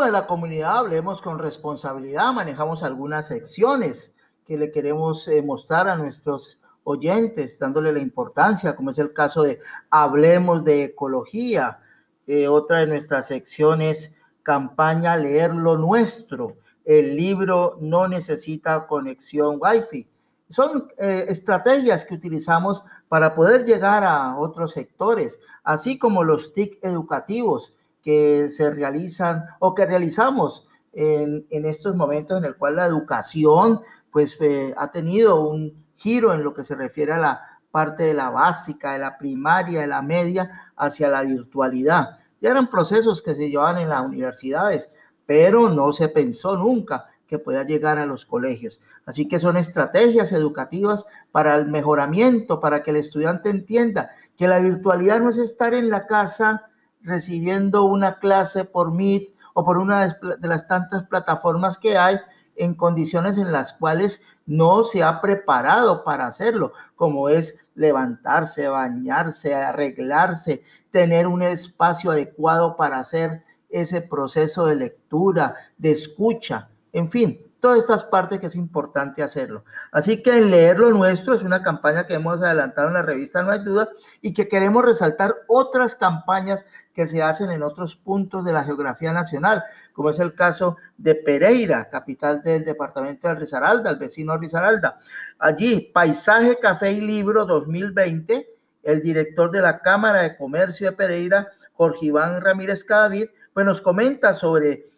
De 0.05 0.13
la 0.13 0.27
comunidad 0.27 0.79
hablemos 0.79 1.23
con 1.23 1.39
responsabilidad, 1.39 2.33
manejamos 2.33 2.83
algunas 2.83 3.29
secciones 3.29 4.15
que 4.47 4.59
le 4.59 4.71
queremos 4.71 5.27
eh, 5.29 5.43
mostrar 5.43 5.89
a 5.89 5.97
nuestros 5.97 6.59
oyentes, 6.85 7.59
dándole 7.59 7.93
la 7.93 8.01
importancia, 8.01 8.77
como 8.77 8.91
es 8.91 8.99
el 8.99 9.13
caso 9.13 9.43
de 9.43 9.61
Hablemos 9.91 10.65
de 10.65 10.85
Ecología. 10.85 11.79
Eh, 12.27 12.49
otra 12.49 12.79
de 12.79 12.87
nuestras 12.87 13.27
secciones, 13.29 14.17
campaña 14.43 15.17
Leer 15.17 15.55
lo 15.55 15.77
Nuestro. 15.77 16.57
El 16.85 17.17
libro 17.17 17.79
no 17.81 18.07
necesita 18.07 18.87
conexión 18.87 19.59
Wi-Fi. 19.61 20.07
Son 20.51 20.89
eh, 20.99 21.25
estrategias 21.29 22.05
que 22.05 22.15
utilizamos 22.15 22.85
para 23.09 23.35
poder 23.35 23.65
llegar 23.65 24.05
a 24.05 24.37
otros 24.39 24.73
sectores, 24.73 25.41
así 25.63 25.99
como 25.99 26.23
los 26.23 26.53
TIC 26.53 26.79
educativos 26.83 27.75
que 28.05 28.51
se 28.51 28.71
realizan 28.71 29.45
o 29.59 29.75
que 29.75 29.87
realizamos 29.87 30.69
en, 30.93 31.47
estos 31.51 31.97
momentos 31.97 32.39
en 32.39 32.45
el 32.45 32.57
cual 32.57 32.77
la 32.77 32.87
educación 32.87 33.81
pues 34.11 34.37
eh, 34.41 34.73
ha 34.77 34.91
tenido 34.91 35.49
un 35.49 35.85
giro 35.97 36.33
en 36.33 36.45
lo 36.45 36.55
que 36.55 36.63
se 36.63 36.77
refiere 36.77 37.13
a 37.13 37.19
la 37.19 37.41
parte 37.71 38.05
de 38.05 38.15
la 38.15 38.31
básica, 38.31 38.93
de 38.93 39.01
la 39.01 39.19
primaria, 39.19 39.81
de 39.81 39.87
la 39.89 40.03
media, 40.03 40.73
hacia 40.77 41.09
la 41.09 41.23
virtualidad. 41.23 42.19
Ya 42.41 42.51
eran 42.51 42.71
procesos 42.71 43.23
que 43.23 43.35
se 43.35 43.51
llevaban 43.51 43.79
en 43.79 43.89
las 43.89 44.03
universidades, 44.03 44.93
pero 45.27 45.69
no 45.69 45.93
se 45.93 46.09
pensó 46.09 46.57
nunca 46.57 47.07
que 47.27 47.39
pueda 47.39 47.65
llegar 47.65 47.99
a 47.99 48.07
los 48.07 48.27
colegios. 48.27 48.79
Así 49.07 49.27
que 49.27 49.41
son 49.41 49.57
estrategias 49.57 50.31
educativas 50.31 51.05
para 51.33 51.57
el 51.57 51.67
mejoramiento, 51.67 52.61
para 52.61 52.83
que 52.83 52.93
el 52.93 52.99
estudiante 52.99 53.51
entienda 53.51 54.11
que 54.37 54.47
la 54.47 54.61
virtualidad 54.61 55.21
no 55.21 55.31
es 55.31 55.39
estar 55.39 55.75
en 55.75 55.91
la 55.91 56.07
casa 56.07 56.69
recibiendo 57.05 57.85
una 57.85 58.19
clase 58.19 58.65
por 58.65 58.93
Meet 58.93 59.35
o 59.53 59.65
por 59.65 59.79
una 59.79 60.09
de 60.09 60.49
las 60.49 60.67
tantas 60.67 61.05
plataformas 61.05 61.79
que 61.79 61.97
hay 61.97 62.19
en 62.57 62.75
condiciones 62.75 63.39
en 63.39 63.53
las 63.53 63.73
cuales 63.73 64.23
no 64.47 64.85
se 64.85 65.03
ha 65.03 65.21
preparado 65.21 66.05
para 66.05 66.27
hacerlo, 66.27 66.73
como 66.97 67.29
es 67.29 67.67
levantarse, 67.75 68.69
bañarse, 68.69 69.55
arreglarse, 69.55 70.63
tener 70.91 71.27
un 71.27 71.43
espacio 71.43 72.11
adecuado 72.11 72.77
para 72.77 72.99
hacer 72.99 73.45
ese 73.71 74.03
proceso 74.03 74.67
de 74.67 74.77
lectura, 74.77 75.57
de 75.77 75.91
escucha, 75.91 76.69
en 76.93 77.11
fin, 77.11 77.41
todas 77.59 77.79
estas 77.79 78.05
partes 78.05 78.39
que 78.39 78.47
es 78.47 78.57
importante 78.57 79.23
hacerlo. 79.23 79.65
Así 79.91 80.23
que 80.23 80.37
en 80.37 80.51
leer 80.51 80.79
lo 80.79 80.91
nuestro 80.91 81.35
es 81.35 81.43
una 81.43 81.63
campaña 81.63 82.07
que 82.07 82.13
hemos 82.13 82.43
adelantado 82.43 82.89
en 82.89 82.95
la 82.95 83.01
revista 83.01 83.43
No 83.43 83.51
hay 83.51 83.65
duda 83.65 83.89
y 84.21 84.35
que 84.35 84.49
queremos 84.49 84.85
resaltar 84.85 85.35
otras 85.49 85.97
campañas 85.97 86.67
que 86.95 87.07
se 87.07 87.23
hacen 87.23 87.51
en 87.51 87.63
otros 87.63 87.97
puntos 87.97 88.45
de 88.45 88.53
la 88.53 88.65
geografía 88.65 89.13
nacional, 89.13 89.65
como 89.93 90.11
es 90.11 90.19
el 90.21 90.35
caso 90.35 90.77
de 90.97 91.17
Pereira, 91.17 91.91
capital 91.91 92.43
del 92.43 92.65
departamento 92.65 93.29
de 93.29 93.35
Risaralda, 93.35 93.91
el 93.91 93.97
vecino 93.97 94.39
Risaralda. 94.39 94.99
Allí, 95.39 95.91
Paisaje, 95.93 96.57
Café 96.61 96.93
y 96.93 97.01
Libro 97.01 97.45
2020, 97.45 98.49
el 98.85 99.03
director 99.03 99.51
de 99.51 99.61
la 99.61 99.81
Cámara 99.81 100.23
de 100.23 100.37
Comercio 100.37 100.89
de 100.89 100.97
Pereira, 100.97 101.49
Jorge 101.73 102.07
Iván 102.07 102.41
Ramírez 102.41 102.85
Cadavid, 102.85 103.27
pues 103.53 103.67
nos 103.67 103.81
comenta 103.81 104.33
sobre 104.33 104.71
eh, 104.71 104.89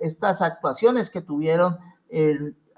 estas 0.00 0.42
actuaciones 0.42 1.10
que 1.10 1.20
tuvieron 1.20 1.78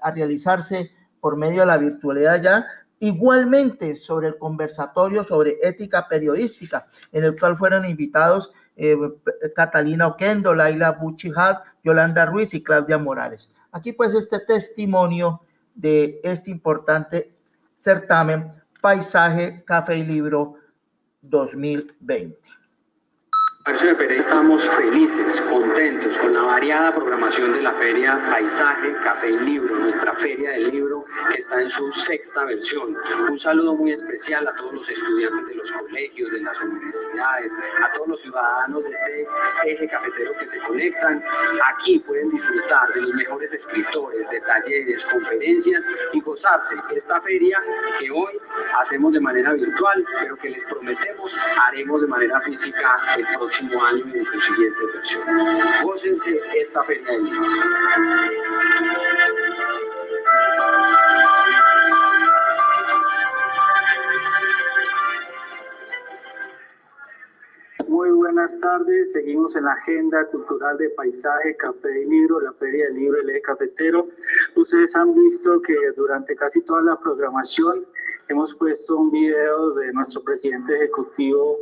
a 0.01 0.11
realizarse 0.11 0.91
por 1.19 1.37
medio 1.37 1.61
de 1.61 1.65
la 1.67 1.77
virtualidad 1.77 2.41
ya, 2.41 2.65
igualmente 2.99 3.95
sobre 3.95 4.27
el 4.27 4.37
conversatorio 4.37 5.23
sobre 5.23 5.57
ética 5.61 6.07
periodística, 6.07 6.87
en 7.11 7.23
el 7.23 7.39
cual 7.39 7.55
fueron 7.55 7.85
invitados 7.85 8.51
eh, 8.75 8.95
Catalina 9.55 10.07
Oquendo, 10.07 10.53
Laila 10.53 10.91
Buchijad, 10.91 11.57
Yolanda 11.83 12.25
Ruiz 12.25 12.53
y 12.53 12.63
Claudia 12.63 12.97
Morales. 12.97 13.49
Aquí 13.71 13.93
pues 13.93 14.13
este 14.13 14.39
testimonio 14.39 15.41
de 15.73 16.19
este 16.23 16.51
importante 16.51 17.33
certamen 17.75 18.53
Paisaje, 18.81 19.63
Café 19.65 19.97
y 19.97 20.03
Libro 20.03 20.55
2020 21.21 22.37
estamos 23.69 24.63
felices, 24.69 25.41
contentos 25.41 26.17
con 26.19 26.33
la 26.33 26.41
variada 26.41 26.93
programación 26.93 27.51
de 27.51 27.61
la 27.61 27.73
feria 27.73 28.17
Paisaje, 28.31 28.95
Café 29.03 29.29
y 29.29 29.39
Libro, 29.39 29.75
nuestra 29.75 30.13
feria 30.13 30.51
del 30.51 30.71
libro 30.71 31.05
que 31.29 31.41
está 31.41 31.61
en 31.61 31.69
su 31.69 31.91
sexta 31.91 32.45
versión. 32.45 32.95
Un 33.29 33.37
saludo 33.37 33.75
muy 33.75 33.91
especial 33.91 34.47
a 34.47 34.55
todos 34.55 34.73
los 34.73 34.89
estudiantes 34.89 35.47
de 35.47 35.55
los 35.55 35.71
colegios, 35.73 36.31
de 36.31 36.41
las 36.41 36.61
universidades, 36.61 37.53
a 37.83 37.93
todos 37.93 38.07
los 38.07 38.21
ciudadanos 38.21 38.83
de 38.83 38.89
este 38.89 39.27
eje 39.65 39.87
cafetero 39.89 40.31
que 40.39 40.47
se 40.47 40.59
conectan. 40.61 41.21
Aquí 41.75 41.99
pueden 41.99 42.29
disfrutar 42.29 42.93
de 42.93 43.01
los 43.01 43.13
mejores 43.15 43.51
escritores, 43.51 44.29
de 44.29 44.39
talleres, 44.41 45.05
conferencias 45.05 45.85
y 46.13 46.21
gozarse 46.21 46.75
esta 46.95 47.19
feria 47.21 47.61
que 47.99 48.09
hoy 48.11 48.39
hacemos 48.79 49.11
de 49.11 49.19
manera 49.19 49.53
virtual, 49.53 50.05
pero 50.21 50.37
que 50.37 50.51
les 50.51 50.63
prometemos 50.65 51.37
haremos 51.67 52.01
de 52.01 52.07
manera 52.07 52.39
física 52.41 52.97
el 53.17 53.27
próximo 53.35 53.56
año 53.59 54.05
en 54.13 54.25
su 54.25 54.39
siguiente 54.39 54.79
versión. 54.93 55.23
Gócense 55.83 56.41
esta 56.55 56.83
de 56.83 57.01
Muy 67.87 68.11
buenas 68.11 68.59
tardes, 68.59 69.13
seguimos 69.13 69.55
en 69.55 69.63
la 69.63 69.73
agenda 69.73 70.25
cultural 70.27 70.77
de 70.77 70.89
paisaje, 70.91 71.55
café 71.55 72.01
y 72.01 72.05
libro, 72.05 72.39
la 72.41 72.53
Feria 72.53 72.85
del 72.85 72.95
Libro 72.95 73.19
el 73.21 73.41
Cafetero. 73.41 74.07
Ustedes 74.55 74.95
han 74.95 75.15
visto 75.15 75.61
que 75.61 75.75
durante 75.95 76.35
casi 76.35 76.61
toda 76.61 76.81
la 76.83 76.99
programación 76.99 77.87
hemos 78.27 78.53
puesto 78.55 78.97
un 78.97 79.09
video 79.09 79.71
de 79.71 79.93
nuestro 79.93 80.21
presidente 80.21 80.75
ejecutivo, 80.75 81.57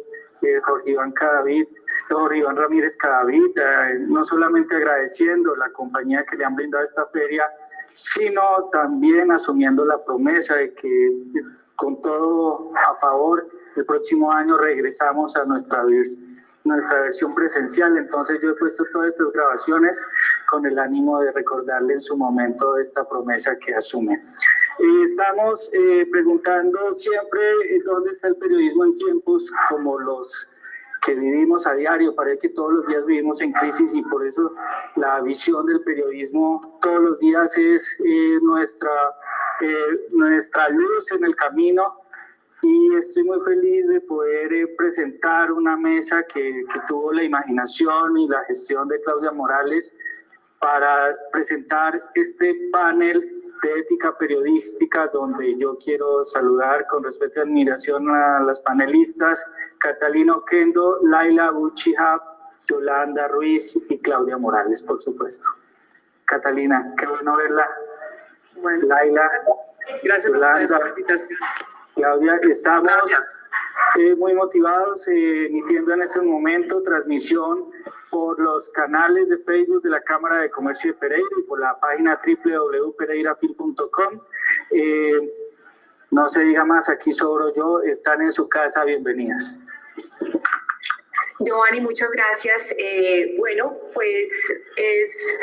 eh, 0.45 0.61
Jorge 0.61 0.91
Iván 0.91 1.11
Cadavid, 1.11 1.67
Jorge 2.09 2.37
Iván 2.39 2.55
Ramírez 2.55 2.95
Cadavid, 2.97 3.57
eh, 3.57 3.99
no 4.07 4.23
solamente 4.23 4.75
agradeciendo 4.75 5.55
la 5.55 5.69
compañía 5.71 6.25
que 6.25 6.37
le 6.37 6.45
han 6.45 6.55
brindado 6.55 6.83
esta 6.83 7.05
feria, 7.07 7.49
sino 7.93 8.69
también 8.71 9.31
asumiendo 9.31 9.85
la 9.85 10.03
promesa 10.03 10.55
de 10.55 10.73
que 10.73 11.11
con 11.75 12.01
todo 12.01 12.71
a 12.75 12.95
favor, 12.99 13.47
el 13.75 13.85
próximo 13.85 14.31
año 14.31 14.57
regresamos 14.57 15.35
a 15.35 15.45
nuestra, 15.45 15.83
nuestra 16.63 17.01
versión 17.01 17.35
presencial. 17.35 17.97
Entonces 17.97 18.39
yo 18.41 18.51
he 18.51 18.55
puesto 18.55 18.85
todas 18.91 19.09
estas 19.09 19.31
grabaciones 19.33 20.01
con 20.49 20.65
el 20.65 20.79
ánimo 20.79 21.19
de 21.19 21.31
recordarle 21.31 21.93
en 21.93 22.01
su 22.01 22.17
momento 22.17 22.77
esta 22.77 23.07
promesa 23.07 23.57
que 23.57 23.75
asume. 23.75 24.23
Estamos 24.79 25.69
eh, 25.73 26.05
preguntando 26.11 26.93
siempre 26.95 27.41
eh, 27.69 27.81
dónde 27.85 28.11
está 28.11 28.27
el 28.27 28.35
periodismo 28.37 28.85
en 28.85 28.95
tiempos 28.95 29.51
como 29.69 29.99
los 29.99 30.49
que 31.05 31.13
vivimos 31.13 31.67
a 31.67 31.73
diario. 31.75 32.15
Parece 32.15 32.39
que 32.39 32.49
todos 32.49 32.73
los 32.73 32.87
días 32.87 33.05
vivimos 33.05 33.39
en 33.41 33.53
crisis 33.53 33.93
y 33.93 34.01
por 34.03 34.25
eso 34.25 34.51
la 34.95 35.21
visión 35.21 35.65
del 35.67 35.81
periodismo 35.81 36.79
todos 36.81 37.01
los 37.01 37.19
días 37.19 37.55
es 37.57 37.97
eh, 38.03 38.39
nuestra, 38.41 38.91
eh, 39.61 40.07
nuestra 40.11 40.69
luz 40.69 41.11
en 41.11 41.23
el 41.23 41.35
camino. 41.35 42.01
Y 42.61 42.95
estoy 42.95 43.23
muy 43.23 43.39
feliz 43.41 43.87
de 43.87 44.01
poder 44.01 44.51
eh, 44.51 44.67
presentar 44.75 45.51
una 45.51 45.77
mesa 45.77 46.23
que, 46.23 46.65
que 46.73 46.79
tuvo 46.87 47.13
la 47.13 47.23
imaginación 47.23 48.17
y 48.17 48.27
la 48.27 48.43
gestión 48.45 48.87
de 48.87 48.99
Claudia 49.01 49.31
Morales 49.31 49.93
para 50.59 51.15
presentar 51.31 52.11
este 52.15 52.69
panel 52.71 53.34
de 53.61 53.79
ética 53.79 54.17
periodística, 54.17 55.07
donde 55.07 55.57
yo 55.57 55.77
quiero 55.77 56.23
saludar 56.25 56.85
con 56.87 57.03
respeto 57.03 57.39
y 57.39 57.43
admiración 57.43 58.09
a 58.09 58.41
las 58.41 58.61
panelistas 58.61 59.45
Catalina 59.79 60.35
Oquendo, 60.35 60.99
Laila 61.03 61.51
Buchihab, 61.51 62.21
Yolanda 62.69 63.27
Ruiz 63.27 63.77
y 63.89 63.99
Claudia 63.99 64.37
Morales, 64.37 64.81
por 64.81 65.01
supuesto. 65.01 65.47
Catalina, 66.25 66.93
qué 66.97 67.05
bueno 67.05 67.37
verla. 67.37 67.67
Bueno, 68.55 68.87
Laila, 68.87 69.29
gracias 70.03 70.31
Yolanda, 70.31 70.91
Claudia, 71.95 72.39
estamos 72.49 72.91
eh, 73.99 74.15
muy 74.15 74.33
motivados, 74.33 75.07
eh, 75.07 75.45
emitiendo 75.45 75.93
en 75.93 76.01
este 76.01 76.21
momento 76.21 76.81
transmisión 76.83 77.71
por 78.09 78.39
los 78.39 78.69
canales 78.71 79.29
de 79.29 79.37
Facebook 79.39 79.83
de 79.83 79.89
la 79.89 80.01
Cámara 80.01 80.41
de 80.41 80.49
Comercio 80.49 80.91
de 80.91 80.99
Pereira 80.99 81.27
y 81.37 81.41
por 81.43 81.59
la 81.59 81.79
página 81.79 82.19
www.pereirafil.com. 82.25 84.21
Eh, 84.71 85.33
no 86.11 86.29
se 86.29 86.43
diga 86.43 86.65
más, 86.65 86.89
aquí 86.89 87.11
sobro 87.11 87.53
yo, 87.53 87.81
están 87.81 88.21
en 88.21 88.31
su 88.31 88.47
casa, 88.47 88.83
bienvenidas. 88.83 89.57
Giovanni, 91.39 91.81
muchas 91.81 92.09
gracias. 92.11 92.73
Bueno, 93.37 93.77
pues 93.93 94.27
es, 94.77 95.39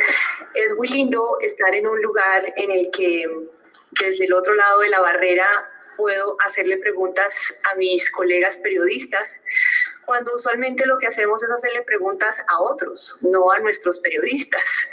es 0.55 0.75
muy 0.77 0.89
lindo 0.89 1.39
estar 1.41 1.75
en 1.75 1.87
un 1.87 2.01
lugar 2.01 2.45
en 2.57 2.71
el 2.71 2.91
que 2.93 3.25
desde 4.01 4.25
el 4.25 4.33
otro 4.33 4.55
lado 4.55 4.81
de 4.81 4.89
la 4.89 5.01
barrera 5.01 5.72
puedo 5.97 6.37
hacerle 6.45 6.77
preguntas 6.79 7.55
a 7.71 7.77
mis 7.77 8.11
colegas 8.11 8.59
periodistas 8.59 9.37
cuando 10.05 10.35
usualmente 10.35 10.85
lo 10.87 10.99
que 10.99 11.07
hacemos 11.07 11.43
es 11.43 11.51
hacerle 11.51 11.83
preguntas 11.83 12.43
a 12.49 12.61
otros, 12.61 13.19
no 13.23 13.51
a 13.51 13.59
nuestros 13.61 14.01
periodistas. 14.01 14.89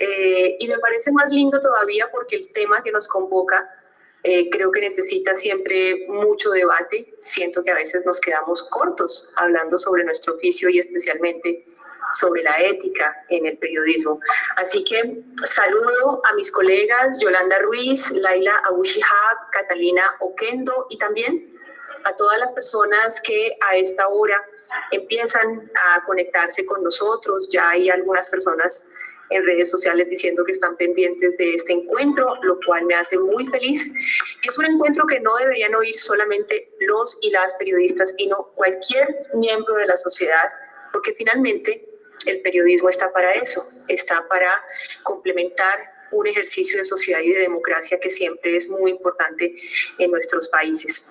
Eh, 0.00 0.56
y 0.58 0.68
me 0.68 0.78
parece 0.78 1.12
más 1.12 1.30
lindo 1.30 1.60
todavía 1.60 2.10
porque 2.10 2.36
el 2.36 2.52
tema 2.52 2.82
que 2.82 2.90
nos 2.90 3.06
convoca 3.06 3.68
eh, 4.24 4.48
creo 4.50 4.70
que 4.70 4.80
necesita 4.80 5.36
siempre 5.36 6.06
mucho 6.08 6.50
debate. 6.50 7.14
Siento 7.18 7.62
que 7.62 7.70
a 7.70 7.74
veces 7.74 8.04
nos 8.06 8.20
quedamos 8.20 8.62
cortos 8.70 9.30
hablando 9.36 9.78
sobre 9.78 10.02
nuestro 10.02 10.34
oficio 10.34 10.68
y 10.70 10.78
especialmente 10.78 11.66
sobre 12.14 12.42
la 12.42 12.56
ética 12.58 13.14
en 13.28 13.46
el 13.46 13.58
periodismo. 13.58 14.20
Así 14.56 14.84
que 14.84 15.22
saludo 15.44 16.22
a 16.24 16.34
mis 16.34 16.50
colegas 16.50 17.18
Yolanda 17.20 17.58
Ruiz, 17.60 18.10
Laila 18.12 18.54
Abushihab, 18.64 19.50
Catalina 19.52 20.16
Oquendo 20.20 20.86
y 20.90 20.98
también 20.98 21.54
a 22.04 22.14
todas 22.16 22.38
las 22.38 22.52
personas 22.52 23.20
que 23.20 23.56
a 23.68 23.76
esta 23.76 24.08
hora 24.08 24.42
empiezan 24.90 25.70
a 25.74 26.04
conectarse 26.04 26.64
con 26.66 26.82
nosotros. 26.82 27.48
Ya 27.50 27.70
hay 27.70 27.90
algunas 27.90 28.28
personas 28.28 28.86
en 29.30 29.44
redes 29.44 29.70
sociales 29.70 30.08
diciendo 30.10 30.44
que 30.44 30.52
están 30.52 30.76
pendientes 30.76 31.36
de 31.38 31.54
este 31.54 31.72
encuentro, 31.72 32.36
lo 32.42 32.58
cual 32.66 32.84
me 32.84 32.94
hace 32.94 33.18
muy 33.18 33.46
feliz. 33.46 33.90
Es 34.42 34.58
un 34.58 34.66
encuentro 34.66 35.06
que 35.06 35.20
no 35.20 35.34
deberían 35.36 35.74
oír 35.74 35.98
solamente 35.98 36.70
los 36.80 37.16
y 37.22 37.30
las 37.30 37.54
periodistas, 37.54 38.14
sino 38.18 38.50
cualquier 38.54 39.26
miembro 39.34 39.74
de 39.76 39.86
la 39.86 39.96
sociedad, 39.96 40.52
porque 40.92 41.14
finalmente 41.14 41.88
el 42.26 42.40
periodismo 42.40 42.88
está 42.88 43.12
para 43.12 43.32
eso, 43.34 43.68
está 43.88 44.26
para 44.28 44.62
complementar 45.02 45.92
un 46.10 46.26
ejercicio 46.26 46.78
de 46.78 46.84
sociedad 46.84 47.20
y 47.20 47.32
de 47.32 47.40
democracia 47.40 47.98
que 47.98 48.10
siempre 48.10 48.56
es 48.56 48.68
muy 48.68 48.90
importante 48.92 49.54
en 49.98 50.10
nuestros 50.10 50.48
países. 50.48 51.10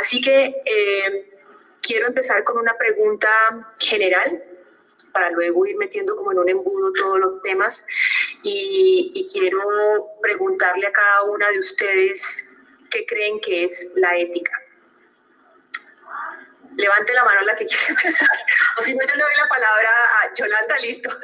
Así 0.00 0.20
que 0.20 0.62
eh, 0.64 1.38
quiero 1.80 2.08
empezar 2.08 2.44
con 2.44 2.58
una 2.58 2.76
pregunta 2.76 3.30
general 3.78 4.42
para 5.12 5.30
luego 5.30 5.66
ir 5.66 5.76
metiendo 5.76 6.16
como 6.16 6.32
en 6.32 6.38
un 6.38 6.48
embudo 6.48 6.92
todos 6.92 7.20
los 7.20 7.42
temas. 7.42 7.84
y, 8.42 9.26
quiero 9.32 9.60
preguntarle 10.20 10.86
a 10.86 10.92
cada 10.92 11.22
una 11.24 11.50
de 11.50 11.58
ustedes 11.58 12.44
qué 12.90 13.06
creen 13.06 13.40
que 13.40 13.64
es 13.64 13.88
la 13.94 14.18
ética. 14.18 14.61
Levante 16.76 17.12
la 17.12 17.24
mano 17.24 17.40
la 17.42 17.56
que 17.56 17.66
quiere 17.66 17.84
empezar. 17.88 18.38
O 18.78 18.82
si 18.82 18.94
no, 18.94 19.04
yo 19.04 19.14
le 19.14 19.22
doy 19.22 19.34
la 19.38 19.48
palabra 19.48 19.90
a 20.22 20.34
Yolanda, 20.34 20.78
listo. 20.78 21.10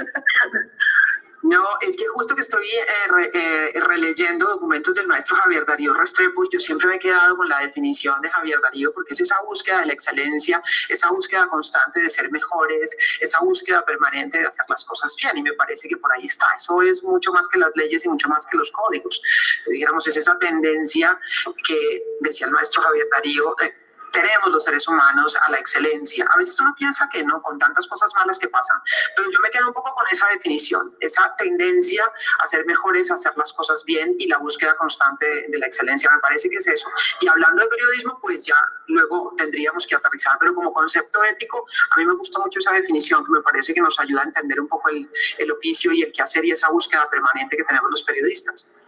No, 1.43 1.65
es 1.81 1.97
que 1.97 2.07
justo 2.09 2.35
que 2.35 2.41
estoy 2.41 2.67
eh, 2.67 3.31
eh, 3.33 3.81
releyendo 3.87 4.49
documentos 4.49 4.97
del 4.97 5.07
maestro 5.07 5.37
Javier 5.37 5.65
Darío 5.65 5.95
Restrepo 5.95 6.43
yo 6.51 6.59
siempre 6.59 6.89
me 6.89 6.97
he 6.97 6.99
quedado 6.99 7.37
con 7.37 7.49
la 7.49 7.61
definición 7.61 8.21
de 8.21 8.29
Javier 8.29 8.61
Darío 8.61 8.93
porque 8.93 9.13
es 9.13 9.21
esa 9.21 9.41
búsqueda 9.43 9.81
de 9.81 9.87
la 9.87 9.93
excelencia, 9.93 10.61
esa 10.89 11.11
búsqueda 11.11 11.47
constante 11.47 12.01
de 12.03 12.11
ser 12.11 12.31
mejores, 12.33 12.95
esa 13.21 13.39
búsqueda 13.39 13.85
permanente 13.85 14.41
de 14.41 14.47
hacer 14.47 14.67
las 14.69 14.85
cosas 14.85 15.15
bien 15.23 15.39
y 15.39 15.43
me 15.43 15.53
parece 15.53 15.89
que 15.89 15.97
por 15.97 16.13
ahí 16.13 16.27
está. 16.27 16.47
Eso 16.57 16.83
es 16.83 17.05
mucho 17.05 17.33
más 17.33 17.49
que 17.49 17.59
las 17.59 17.75
leyes 17.77 18.05
y 18.05 18.09
mucho 18.09 18.29
más 18.29 18.47
que 18.47 18.57
los 18.57 18.71
códigos. 18.73 19.23
Digamos, 19.69 20.07
es 20.09 20.17
esa 20.17 20.37
tendencia 20.39 21.19
que 21.67 22.03
decía 22.21 22.49
el 22.49 22.53
maestro 22.53 22.83
Javier 22.83 23.07
Darío. 23.13 23.55
Eh, 23.63 23.75
tenemos 24.13 24.51
los 24.51 24.65
seres 24.65 24.87
humanos 24.89 25.37
a 25.37 25.51
la 25.51 25.59
excelencia. 25.59 26.27
A 26.35 26.39
veces 26.39 26.59
uno 26.61 26.75
piensa 26.77 27.09
que 27.13 27.23
no, 27.25 27.41
con 27.43 27.59
tantas 27.59 27.87
cosas 27.87 28.13
malas 28.15 28.39
que 28.39 28.49
pasan, 28.49 28.81
pero 29.17 29.31
yo 29.31 29.39
me 29.43 29.51
quedo 29.51 29.69
un 29.69 29.75
poco 29.75 29.95
con 29.95 30.07
esa 30.11 30.29
definición, 30.29 30.95
esa 31.01 31.35
tendencia 31.37 32.11
a 32.43 32.47
ser 32.47 32.65
mejores, 32.67 33.11
a 33.11 33.15
hacer 33.15 33.33
las 33.37 33.53
cosas 33.53 33.85
bien 33.85 34.15
y 34.19 34.29
la 34.29 34.39
búsqueda 34.39 34.75
constante 34.77 35.47
de, 35.49 35.59
la 35.59 35.67
excelencia. 35.67 36.11
Me 36.11 36.21
parece 36.21 36.49
que 36.49 36.57
es 36.57 36.67
eso. 36.67 36.89
Y 37.21 37.29
hablando 37.29 37.63
de 37.63 37.69
periodismo, 37.69 38.19
pues 38.21 38.45
ya 38.45 38.57
luego 38.87 39.35
tendríamos 39.37 39.87
que 39.87 39.97
aterrizar, 39.97 40.37
pero 40.39 40.55
como 40.55 40.73
concepto 40.73 41.23
ético, 41.25 41.67
a 41.91 41.99
mí 41.99 42.07
me 42.07 42.15
gusta 42.15 42.39
mucho 42.39 42.61
esa 42.61 42.73
definición, 42.73 43.25
que 43.25 43.33
me 43.33 43.41
parece 43.41 43.75
que 43.75 43.81
nos 43.81 43.99
ayuda 44.01 44.23
a 44.23 44.25
entender 44.25 44.61
un 44.61 44.69
poco 44.69 44.89
el, 44.89 45.11
el 45.39 45.53
oficio 45.53 45.93
y 45.93 46.03
el 46.03 46.13
quehacer 46.13 46.45
y 46.45 46.53
esa 46.53 46.69
búsqueda 46.71 47.09
permanente 47.11 47.57
que 47.57 47.65
tenemos 47.65 47.91
los 47.91 48.03
periodistas. 48.03 48.81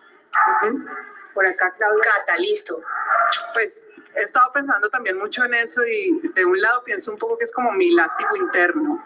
Por 1.34 1.46
acá, 1.46 1.72
Claudia. 1.76 2.04
Cata, 2.04 2.36
listo. 2.36 2.80
Pues 3.54 3.86
he 4.14 4.22
estado 4.22 4.52
pensando 4.52 4.88
también 4.88 5.18
mucho 5.18 5.44
en 5.44 5.54
eso 5.54 5.84
y 5.84 6.20
de 6.34 6.44
un 6.44 6.60
lado 6.60 6.82
pienso 6.84 7.12
un 7.12 7.18
poco 7.18 7.38
que 7.38 7.44
es 7.44 7.52
como 7.52 7.72
mi 7.72 7.92
látigo 7.92 8.36
interno. 8.36 9.02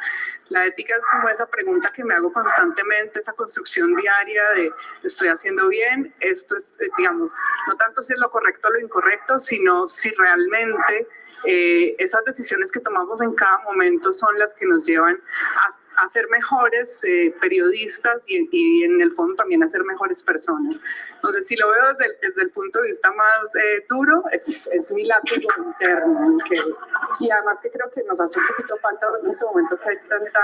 La 0.48 0.66
ética 0.66 0.96
es 0.96 1.04
como 1.06 1.28
esa 1.28 1.46
pregunta 1.46 1.92
que 1.92 2.04
me 2.04 2.14
hago 2.14 2.32
constantemente, 2.32 3.18
esa 3.18 3.32
construcción 3.32 3.94
diaria 3.96 4.42
de 4.56 4.72
estoy 5.02 5.28
haciendo 5.28 5.68
bien, 5.68 6.14
esto 6.20 6.56
es, 6.56 6.78
eh, 6.80 6.88
digamos, 6.98 7.32
no 7.68 7.76
tanto 7.76 8.02
si 8.02 8.12
es 8.12 8.20
lo 8.20 8.30
correcto 8.30 8.68
o 8.68 8.72
lo 8.72 8.80
incorrecto, 8.80 9.38
sino 9.38 9.86
si 9.86 10.10
realmente 10.10 11.08
eh, 11.44 11.94
esas 11.98 12.24
decisiones 12.24 12.72
que 12.72 12.80
tomamos 12.80 13.20
en 13.20 13.34
cada 13.34 13.58
momento 13.58 14.12
son 14.12 14.38
las 14.38 14.54
que 14.54 14.66
nos 14.66 14.86
llevan 14.86 15.16
a 15.16 15.83
a 15.96 16.08
ser 16.08 16.28
mejores 16.28 17.04
eh, 17.04 17.34
periodistas 17.40 18.24
y, 18.26 18.84
en 18.84 19.00
el 19.00 19.12
fondo 19.12 19.34
también 19.36 19.62
a 19.62 19.68
ser 19.68 19.82
mejores 19.84 20.22
personas. 20.22 20.80
Entonces, 21.14 21.46
si 21.46 21.56
lo 21.56 21.68
veo 21.70 21.94
desde, 21.94 22.16
desde 22.22 22.42
el 22.42 22.50
punto 22.50 22.80
de 22.80 22.88
vista 22.88 23.10
más 23.12 23.56
eh, 23.56 23.84
duro, 23.88 24.24
es, 24.32 24.68
es, 24.72 24.92
mi 24.92 25.04
látigo 25.04 25.48
interno. 25.58 26.38
y 27.20 27.30
además 27.30 27.60
que 27.60 27.70
creo 27.70 27.90
que 27.90 28.02
nos 28.04 28.20
hace 28.20 28.38
un 28.38 28.46
poquito 28.46 28.76
falta 28.78 29.06
en 29.22 29.30
este 29.30 29.44
momento 29.46 29.78
que 29.78 29.90
hay 29.90 29.96
tanta 30.08 30.40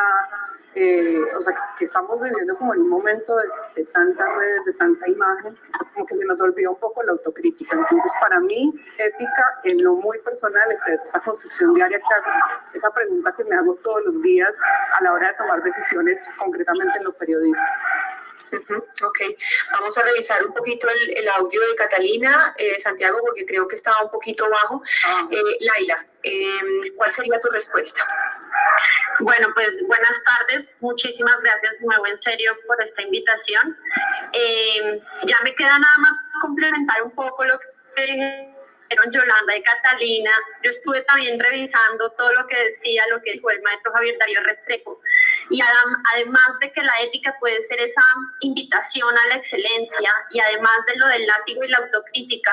eh, 0.75 1.21
o 1.37 1.41
sea, 1.41 1.55
que 1.79 1.85
estamos 1.87 2.21
viviendo 2.21 2.57
como 2.57 2.75
en 2.75 2.83
un 2.83 2.91
momento 2.91 3.37
de, 3.37 3.45
de, 3.75 3.85
tantas 3.87 4.29
redes, 4.39 4.65
de 4.67 4.73
tanta 4.75 5.09
imagen, 5.09 5.59
como 5.95 6.07
que 6.07 6.17
se 6.17 6.25
nos 6.25 6.41
olvida 6.41 6.71
un 6.71 6.79
poco 6.79 7.03
la 7.03 7.13
autocrítica. 7.13 7.77
Entonces, 7.77 8.13
para 8.21 8.39
mí, 8.41 8.73
ética 8.99 9.45
en 9.65 9.83
lo 9.83 9.97
muy 9.97 10.19
personal 10.21 10.71
es 10.71 11.03
esa 11.03 11.21
construcción 11.21 11.75
diaria 11.75 11.99
que 11.99 12.15
hago, 12.15 12.39
esa 12.75 12.91
pregunta 12.91 13.35
que 13.37 13.45
me 13.45 13.57
hago 13.57 13.75
todos 13.77 14.05
los 14.07 14.23
días 14.23 14.57
a 14.99 15.03
la 15.03 15.13
hora 15.13 15.29
de 15.29 15.35
tomar 15.35 15.63
decisiones, 15.63 16.29
concretamente 16.39 16.99
en 16.99 17.05
lo 17.05 17.13
periodístico. 17.15 17.73
Ok, 18.53 19.19
vamos 19.73 19.97
a 19.97 20.03
revisar 20.03 20.45
un 20.45 20.53
poquito 20.53 20.89
el, 20.89 21.29
audio 21.29 21.61
de 21.61 21.75
Catalina, 21.77 22.55
eh, 22.59 22.79
Santiago, 22.81 23.19
porque 23.21 23.47
creo 23.47 23.69
que 23.69 23.77
estaba 23.77 24.03
un 24.03 24.11
poquito 24.11 24.49
bajo. 24.49 24.83
Ah. 25.07 25.29
Eh, 25.31 25.57
Laila, 25.61 26.07
eh, 26.23 26.93
¿cuál 26.97 27.13
sería 27.13 27.41
tu 27.41 27.49
respuesta? 27.51 28.07
Bueno, 29.21 29.49
pues 29.55 29.71
buenas 29.87 30.13
tardes. 30.25 30.67
Muchísimas 30.81 31.37
gracias, 31.43 31.75
nuevo 31.81 32.07
en 32.07 32.21
serio, 32.21 32.57
por 32.67 32.83
esta 32.83 33.03
invitación. 33.03 33.77
ya 35.25 35.37
me 35.45 35.55
queda 35.55 35.79
nada 35.79 35.99
más 35.99 36.13
complementar 36.41 37.03
un 37.03 37.11
poco 37.13 37.45
lo 37.45 37.59
que 37.59 38.03
dijeron 38.03 39.13
Yolanda 39.13 39.57
y 39.57 39.63
Catalina. 39.63 40.31
Yo 40.63 40.73
estuve 40.73 41.01
también 41.03 41.39
revisando 41.39 42.11
todo 42.13 42.33
lo 42.33 42.47
que 42.47 42.57
decía, 42.71 43.05
lo 43.11 43.21
que 43.23 43.33
dijo 43.33 43.51
el 43.51 43.63
maestro 43.63 43.93
Javier 43.93 44.17
Darío 44.19 44.43
Restrepo. 44.43 45.01
Y 45.51 45.61
además 45.63 46.59
de 46.61 46.73
que 46.73 46.83
la 46.83 46.93
ética 47.03 47.35
puede 47.41 47.67
ser 47.67 47.81
esa 47.81 48.03
invitación 48.41 49.19
a 49.19 49.27
la 49.27 49.35
excelencia 49.37 50.13
y 50.31 50.41
además 50.41 50.73
de 50.87 50.97
lo 50.97 51.07
del 51.09 51.27
látigo 51.27 51.65
y 51.65 51.69
la 51.69 51.79
autocrítica, 51.79 52.53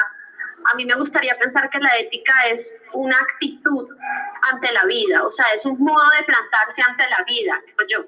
a 0.72 0.76
mí 0.76 0.86
me 0.86 0.96
gustaría 0.96 1.38
pensar 1.38 1.70
que 1.70 1.80
la 1.80 1.96
ética 1.98 2.34
es 2.50 2.76
una 2.94 3.16
actitud 3.16 3.88
ante 4.52 4.72
la 4.72 4.84
vida, 4.86 5.24
o 5.24 5.32
sea, 5.32 5.46
es 5.56 5.66
un 5.66 5.80
modo 5.80 6.10
de 6.18 6.24
plantarse 6.24 6.82
ante 6.88 7.08
la 7.10 7.24
vida, 7.26 7.62
yo. 7.88 8.06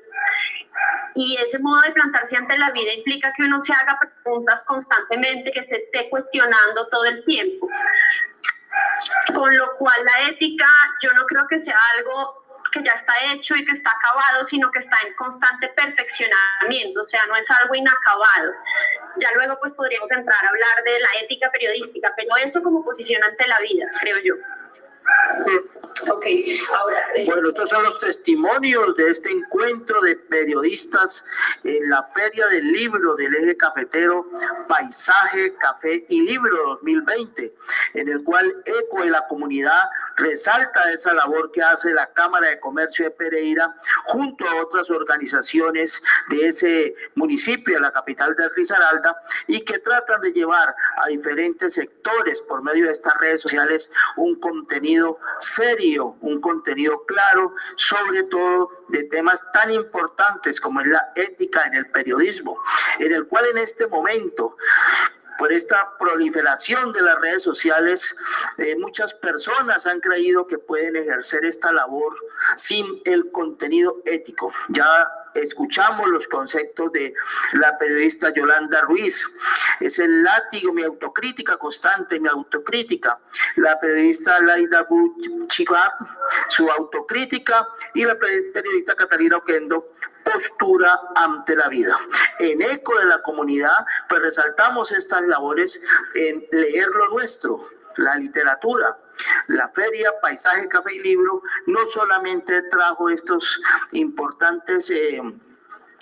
Y 1.15 1.37
ese 1.37 1.59
modo 1.59 1.81
de 1.81 1.91
plantarse 1.91 2.35
ante 2.35 2.57
la 2.57 2.71
vida 2.71 2.93
implica 2.93 3.33
que 3.35 3.43
uno 3.43 3.63
se 3.63 3.73
haga 3.73 3.99
preguntas 3.99 4.61
constantemente, 4.65 5.51
que 5.51 5.65
se 5.65 5.75
esté 5.83 6.09
cuestionando 6.09 6.87
todo 6.87 7.05
el 7.05 7.23
tiempo. 7.25 7.67
Con 9.33 9.55
lo 9.55 9.75
cual 9.77 9.97
la 10.05 10.29
ética 10.29 10.67
yo 11.01 11.13
no 11.13 11.25
creo 11.25 11.47
que 11.47 11.61
sea 11.61 11.77
algo 11.97 12.38
que 12.71 12.83
ya 12.83 12.91
está 12.91 13.13
hecho 13.33 13.55
y 13.55 13.65
que 13.65 13.73
está 13.73 13.91
acabado, 13.91 14.45
sino 14.47 14.71
que 14.71 14.79
está 14.79 14.97
en 15.05 15.13
constante 15.15 15.67
perfeccionamiento, 15.69 17.01
o 17.01 17.07
sea, 17.09 17.25
no 17.27 17.35
es 17.35 17.49
algo 17.51 17.75
inacabado. 17.75 18.51
Ya 19.17 19.29
luego 19.35 19.57
pues 19.59 19.73
podríamos 19.73 20.09
entrar 20.11 20.45
a 20.45 20.49
hablar 20.49 20.83
de 20.83 20.99
la 20.99 21.09
ética 21.23 21.49
periodística, 21.51 22.13
pero 22.15 22.35
eso 22.37 22.61
como 22.61 22.83
posición 22.83 23.23
ante 23.23 23.47
la 23.47 23.59
vida, 23.59 23.85
creo 24.01 24.17
yo. 24.23 24.35
Ok, 26.09 26.25
ahora. 26.77 27.07
Eh, 27.15 27.25
bueno, 27.25 27.49
estos 27.49 27.69
son 27.69 27.83
los 27.83 27.99
testimonios 27.99 28.95
de 28.95 29.11
este 29.11 29.31
encuentro 29.31 29.99
de 30.01 30.15
periodistas 30.15 31.25
en 31.63 31.89
la 31.89 32.03
Feria 32.13 32.47
del 32.47 32.71
Libro 32.71 33.15
del 33.15 33.35
Eje 33.35 33.57
Cafetero, 33.57 34.25
Paisaje, 34.67 35.53
Café 35.55 36.05
y 36.07 36.21
Libro 36.21 36.55
2020, 36.81 37.53
en 37.95 38.09
el 38.09 38.23
cual 38.23 38.55
ECO 38.65 39.03
de 39.03 39.09
la 39.09 39.27
comunidad 39.27 39.81
resalta 40.19 40.91
esa 40.91 41.13
labor 41.13 41.51
que 41.51 41.61
hace 41.61 41.91
la 41.91 42.07
Cámara 42.13 42.49
de 42.49 42.59
Comercio 42.59 43.05
de 43.05 43.11
Pereira 43.11 43.75
junto 44.05 44.47
a 44.47 44.61
otras 44.61 44.89
organizaciones 44.89 46.01
de 46.29 46.47
ese 46.47 46.95
municipio, 47.15 47.79
la 47.79 47.91
capital 47.91 48.35
de 48.35 48.49
Risaralda, 48.49 49.15
y 49.47 49.61
que 49.61 49.79
tratan 49.79 50.21
de 50.21 50.31
llevar 50.31 50.75
a 50.97 51.07
diferentes 51.07 51.73
sectores 51.73 52.41
por 52.43 52.61
medio 52.63 52.85
de 52.85 52.91
estas 52.91 53.17
redes 53.19 53.41
sociales 53.41 53.89
un 54.17 54.39
contenido 54.39 55.19
serio, 55.39 56.15
un 56.21 56.41
contenido 56.41 57.03
claro, 57.05 57.55
sobre 57.75 58.23
todo 58.23 58.69
de 58.89 59.03
temas 59.05 59.43
tan 59.53 59.71
importantes 59.71 60.59
como 60.59 60.81
es 60.81 60.87
la 60.87 61.11
ética 61.15 61.63
en 61.63 61.75
el 61.75 61.89
periodismo, 61.91 62.57
en 62.99 63.13
el 63.13 63.27
cual 63.27 63.45
en 63.47 63.59
este 63.59 63.87
momento 63.87 64.57
por 65.39 65.53
esta 65.53 65.97
proliferación 65.97 66.91
de 66.91 67.01
las 67.01 67.19
redes 67.21 67.43
sociales, 67.43 68.15
eh, 68.57 68.75
muchas 68.77 69.13
personas 69.13 69.87
han 69.87 70.01
creído 70.01 70.45
que 70.45 70.57
pueden 70.57 70.97
ejercer 70.97 71.45
esta 71.45 71.71
labor 71.71 72.13
sin 72.57 73.01
el 73.05 73.31
contenido 73.31 74.01
ético. 74.05 74.53
Ya 74.67 75.09
escuchamos 75.35 76.07
los 76.09 76.27
conceptos 76.27 76.91
de 76.91 77.13
la 77.53 77.77
periodista 77.77 78.33
Yolanda 78.33 78.81
Ruiz. 78.81 79.29
Es 79.79 79.99
el 79.99 80.23
látigo, 80.23 80.73
mi 80.73 80.83
autocrítica 80.83 81.57
constante, 81.57 82.19
mi 82.19 82.27
autocrítica. 82.27 83.19
La 83.55 83.79
periodista 83.79 84.41
Laida 84.41 84.85
Buchigab, 84.89 85.91
su 86.47 86.69
autocrítica. 86.69 87.67
Y 87.93 88.05
la 88.05 88.17
periodista 88.17 88.95
Catalina 88.95 89.37
Oquendo, 89.37 89.93
postura 90.23 90.99
ante 91.15 91.55
la 91.55 91.67
vida. 91.69 91.97
En 92.39 92.61
eco 92.61 92.97
de 92.99 93.05
la 93.05 93.21
comunidad, 93.21 93.85
pues 94.07 94.21
resaltamos 94.21 94.91
estas 94.91 95.23
labores 95.23 95.81
en 96.15 96.45
leer 96.51 96.87
lo 96.87 97.09
nuestro, 97.09 97.67
la 97.97 98.15
literatura, 98.15 98.97
la 99.47 99.69
feria 99.69 100.11
Paisaje, 100.21 100.67
Café 100.67 100.95
y 100.95 100.99
Libro 100.99 101.41
no 101.67 101.87
solamente 101.87 102.61
trajo 102.63 103.09
estos 103.09 103.59
importantes 103.91 104.89
eh, 104.89 105.21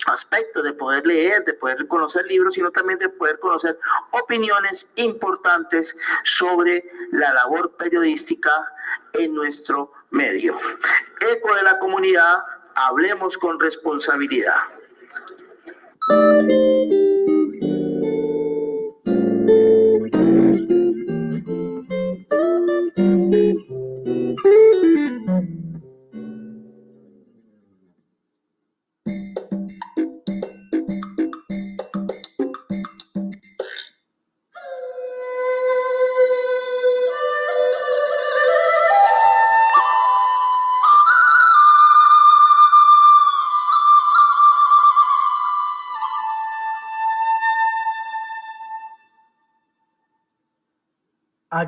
aspectos 0.06 0.64
de 0.64 0.72
poder 0.72 1.06
leer, 1.06 1.44
de 1.44 1.54
poder 1.54 1.86
conocer 1.88 2.26
libros, 2.26 2.54
sino 2.54 2.70
también 2.70 2.98
de 2.98 3.08
poder 3.08 3.38
conocer 3.40 3.78
opiniones 4.12 4.90
importantes 4.96 5.96
sobre 6.24 6.84
la 7.12 7.32
labor 7.34 7.76
periodística 7.76 8.50
en 9.14 9.34
nuestro 9.34 9.92
medio. 10.10 10.56
Eco 11.20 11.54
de 11.54 11.62
la 11.62 11.78
comunidad, 11.78 12.38
hablemos 12.74 13.36
con 13.36 13.58
responsabilidad. 13.60 14.60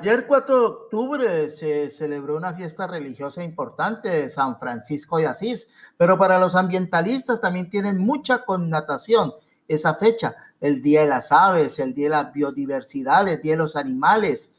Ayer 0.01 0.27
4 0.27 0.59
de 0.59 0.67
octubre 0.67 1.49
se 1.51 1.91
celebró 1.91 2.35
una 2.35 2.55
fiesta 2.55 2.87
religiosa 2.87 3.45
importante 3.45 4.09
de 4.09 4.31
San 4.31 4.59
Francisco 4.59 5.19
de 5.19 5.27
Asís, 5.27 5.69
pero 5.99 6.17
para 6.17 6.39
los 6.39 6.55
ambientalistas 6.55 7.39
también 7.39 7.69
tienen 7.69 7.99
mucha 7.99 8.47
connotación 8.47 9.35
esa 9.69 9.97
fecha, 9.97 10.37
el 10.59 10.81
Día 10.81 11.03
de 11.03 11.09
las 11.09 11.33
Aves, 11.33 11.79
el 11.81 11.93
Día 11.93 12.07
de 12.07 12.11
la 12.13 12.25
Biodiversidad, 12.31 13.29
el 13.29 13.43
Día 13.43 13.53
de 13.53 13.59
los 13.59 13.77
Animales, 13.77 14.55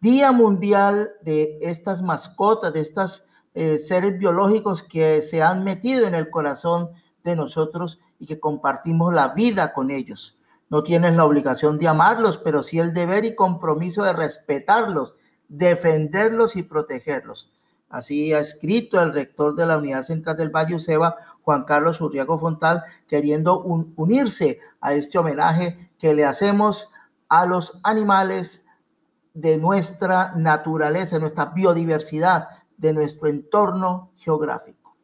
Día 0.00 0.32
Mundial 0.32 1.12
de 1.22 1.58
estas 1.60 2.02
mascotas, 2.02 2.72
de 2.72 2.80
estos 2.80 3.22
eh, 3.54 3.78
seres 3.78 4.18
biológicos 4.18 4.82
que 4.82 5.22
se 5.22 5.44
han 5.44 5.62
metido 5.62 6.08
en 6.08 6.16
el 6.16 6.28
corazón 6.28 6.90
de 7.22 7.36
nosotros 7.36 8.00
y 8.18 8.26
que 8.26 8.40
compartimos 8.40 9.14
la 9.14 9.28
vida 9.28 9.72
con 9.72 9.92
ellos. 9.92 10.36
No 10.70 10.82
tienes 10.82 11.14
la 11.14 11.24
obligación 11.24 11.78
de 11.78 11.88
amarlos, 11.88 12.38
pero 12.38 12.62
sí 12.62 12.78
el 12.78 12.92
deber 12.92 13.24
y 13.24 13.34
compromiso 13.34 14.02
de 14.04 14.12
respetarlos, 14.12 15.14
defenderlos 15.48 16.56
y 16.56 16.62
protegerlos. 16.62 17.52
Así 17.88 18.32
ha 18.32 18.40
escrito 18.40 19.00
el 19.00 19.12
rector 19.12 19.54
de 19.54 19.66
la 19.66 19.78
Unidad 19.78 20.02
Central 20.02 20.36
del 20.36 20.50
Valle 20.50 20.74
Useba, 20.74 21.16
Juan 21.42 21.64
Carlos 21.64 22.00
Urriago 22.00 22.38
Fontal, 22.38 22.82
queriendo 23.06 23.60
unirse 23.60 24.58
a 24.80 24.94
este 24.94 25.18
homenaje 25.18 25.90
que 25.98 26.14
le 26.14 26.24
hacemos 26.24 26.90
a 27.28 27.46
los 27.46 27.78
animales 27.84 28.64
de 29.34 29.58
nuestra 29.58 30.32
naturaleza, 30.34 31.16
de 31.16 31.20
nuestra 31.20 31.46
biodiversidad, 31.46 32.48
de 32.76 32.92
nuestro 32.92 33.28
entorno 33.28 34.10
geográfico. 34.16 34.96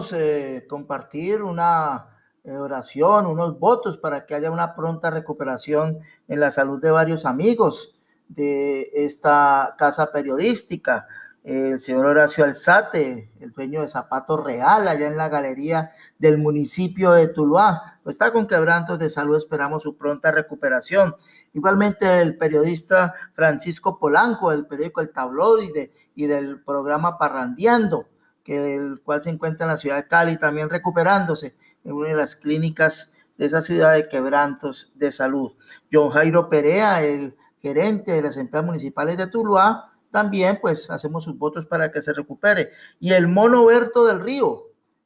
Queremos 0.00 0.12
eh, 0.14 0.66
compartir 0.66 1.42
una 1.42 2.06
eh, 2.42 2.56
oración, 2.56 3.26
unos 3.26 3.58
votos 3.58 3.98
para 3.98 4.24
que 4.24 4.34
haya 4.34 4.50
una 4.50 4.74
pronta 4.74 5.10
recuperación 5.10 5.98
en 6.26 6.40
la 6.40 6.50
salud 6.50 6.80
de 6.80 6.90
varios 6.90 7.26
amigos 7.26 7.92
de 8.26 8.90
esta 8.94 9.74
casa 9.76 10.10
periodística. 10.10 11.06
El 11.44 11.78
señor 11.78 12.06
Horacio 12.06 12.44
Alzate, 12.44 13.30
el 13.40 13.52
dueño 13.52 13.82
de 13.82 13.88
Zapatos 13.88 14.42
Real, 14.42 14.88
allá 14.88 15.06
en 15.06 15.18
la 15.18 15.28
galería 15.28 15.92
del 16.18 16.38
municipio 16.38 17.12
de 17.12 17.28
Tuluá, 17.28 17.98
pues 18.02 18.14
está 18.14 18.32
con 18.32 18.46
quebrantos 18.46 18.98
de 18.98 19.10
salud, 19.10 19.36
esperamos 19.36 19.82
su 19.82 19.98
pronta 19.98 20.32
recuperación. 20.32 21.14
Igualmente 21.52 22.22
el 22.22 22.38
periodista 22.38 23.12
Francisco 23.34 23.98
Polanco, 23.98 24.50
del 24.50 24.66
periódico 24.66 25.02
El 25.02 25.12
Tabloide 25.12 25.92
y 26.14 26.24
del 26.24 26.62
programa 26.62 27.18
Parrandeando 27.18 28.06
el 28.46 29.00
cual 29.02 29.22
se 29.22 29.30
encuentra 29.30 29.64
en 29.64 29.70
la 29.70 29.76
ciudad 29.76 29.96
de 29.96 30.08
Cali, 30.08 30.36
también 30.36 30.70
recuperándose 30.70 31.54
en 31.84 31.92
una 31.92 32.08
de 32.08 32.16
las 32.16 32.36
clínicas 32.36 33.14
de 33.38 33.46
esa 33.46 33.62
ciudad 33.62 33.94
de 33.94 34.08
quebrantos 34.08 34.92
de 34.94 35.10
salud. 35.10 35.52
John 35.92 36.10
Jairo 36.10 36.48
Perea, 36.50 37.02
el 37.02 37.36
gerente 37.62 38.12
de 38.12 38.22
las 38.22 38.36
empresas 38.36 38.66
municipales 38.66 39.16
de 39.16 39.26
Tuluá, 39.26 39.92
también 40.10 40.58
pues 40.60 40.90
hacemos 40.90 41.24
sus 41.24 41.38
votos 41.38 41.66
para 41.66 41.92
que 41.92 42.02
se 42.02 42.12
recupere. 42.12 42.70
Y 42.98 43.12
el 43.12 43.28
mono 43.28 43.64
Berto 43.64 44.04
del 44.04 44.20
Río, 44.20 44.64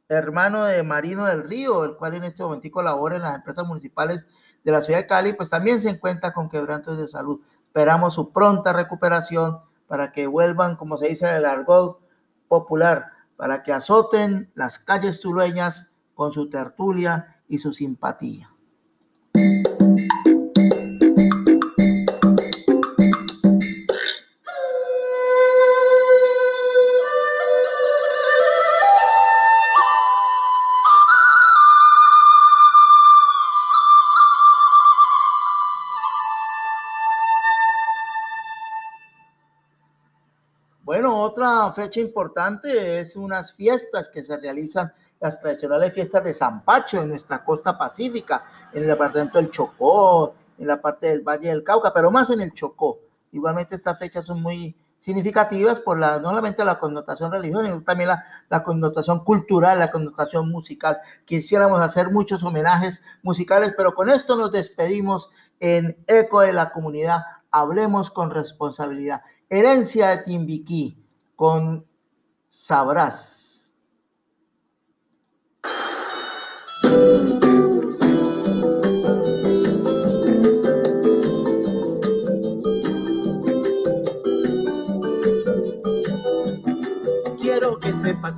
hermano 0.09 0.65
de 0.65 0.83
Marino 0.83 1.27
del 1.27 1.45
Río, 1.45 1.85
el 1.85 1.97
cual 1.97 2.15
en 2.15 2.25
este 2.25 2.43
momento 2.43 2.83
labora 2.83 3.17
en 3.17 3.23
las 3.23 3.37
empresas 3.37 3.67
municipales 3.67 4.27
de 4.65 4.73
la 4.73 4.81
ciudad 4.81 5.01
de 5.01 5.07
Cali, 5.07 5.33
pues 5.35 5.51
también 5.51 5.81
se 5.81 5.91
encuentra 5.91 6.33
con 6.33 6.49
quebrantos 6.49 6.99
de 6.99 7.07
salud. 7.07 7.41
Esperamos 7.67 8.15
su 8.15 8.33
pronta 8.33 8.73
recuperación 8.73 9.61
para 9.87 10.11
que 10.13 10.27
vuelvan, 10.27 10.77
como 10.77 10.97
se 10.97 11.09
dice 11.09 11.29
en 11.29 11.37
el 11.37 11.45
argot 11.45 12.01
popular, 12.49 13.13
para 13.37 13.63
que 13.63 13.73
azoten 13.73 14.51
las 14.55 14.79
calles 14.79 15.21
tulueñas 15.21 15.91
con 16.15 16.33
su 16.33 16.49
tertulia 16.49 17.43
y 17.49 17.59
su 17.59 17.73
simpatía. 17.73 18.54
Fecha 41.85 42.01
importante 42.01 42.99
es 42.99 43.15
unas 43.15 43.53
fiestas 43.53 44.09
que 44.09 44.23
se 44.23 44.39
realizan, 44.39 44.91
las 45.21 45.39
tradicionales 45.39 45.93
fiestas 45.93 46.25
de 46.25 46.33
San 46.33 46.65
Pacho 46.65 47.03
en 47.03 47.11
nuestra 47.11 47.45
costa 47.45 47.77
pacífica, 47.77 48.43
en 48.73 48.85
el 48.85 48.89
departamento 48.89 49.37
del 49.37 49.51
Chocó, 49.51 50.35
en 50.59 50.67
la 50.67 50.81
parte 50.81 51.09
del 51.09 51.21
Valle 51.21 51.49
del 51.49 51.63
Cauca, 51.63 51.93
pero 51.93 52.11
más 52.11 52.31
en 52.31 52.41
el 52.41 52.55
Chocó. 52.55 53.01
Igualmente 53.33 53.75
estas 53.75 53.99
fechas 53.99 54.25
son 54.25 54.41
muy 54.41 54.75
significativas 54.97 55.79
por 55.79 55.99
la, 55.99 56.19
no 56.21 56.31
solamente 56.31 56.65
la 56.65 56.79
connotación 56.79 57.31
religiosa, 57.31 57.67
sino 57.67 57.83
también 57.83 58.09
la, 58.09 58.25
la, 58.49 58.63
connotación 58.63 59.23
cultural, 59.25 59.79
la 59.79 59.91
connotación 59.91 60.49
musical. 60.49 60.99
Quisiéramos 61.27 61.81
hacer 61.81 62.11
muchos 62.11 62.43
homenajes 62.45 63.03
musicales, 63.23 63.75
pero 63.77 63.95
con 63.95 64.09
esto 64.09 64.37
nos 64.37 64.53
despedimos 64.53 65.29
en 65.61 65.99
Eco 66.07 66.41
de 66.41 66.55
la 66.55 66.73
Comunidad. 66.73 67.21
Hablemos 67.51 68.11
con 68.11 68.31
responsabilidad. 68.31 69.21
Herencia 69.51 70.09
de 70.09 70.19
Timbiquí 70.19 71.04
con 71.37 71.87
Sabrás. 72.49 73.54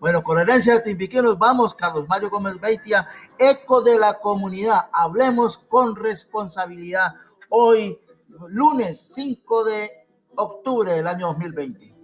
Bueno, 0.00 0.24
con 0.24 0.38
herencia 0.38 0.78
de 0.78 1.22
nos 1.22 1.38
vamos, 1.38 1.74
Carlos 1.74 2.08
Mario 2.08 2.30
Gómez 2.30 2.58
Beitia, 2.58 3.06
eco 3.38 3.82
de 3.82 3.98
la 3.98 4.18
comunidad. 4.18 4.86
Hablemos 4.92 5.58
con 5.58 5.94
responsabilidad. 5.94 7.16
Hoy, 7.50 8.00
lunes 8.48 8.98
5 9.14 9.64
de 9.64 9.90
octubre 10.36 10.92
del 10.92 11.06
año 11.06 11.26
2020. 11.26 11.94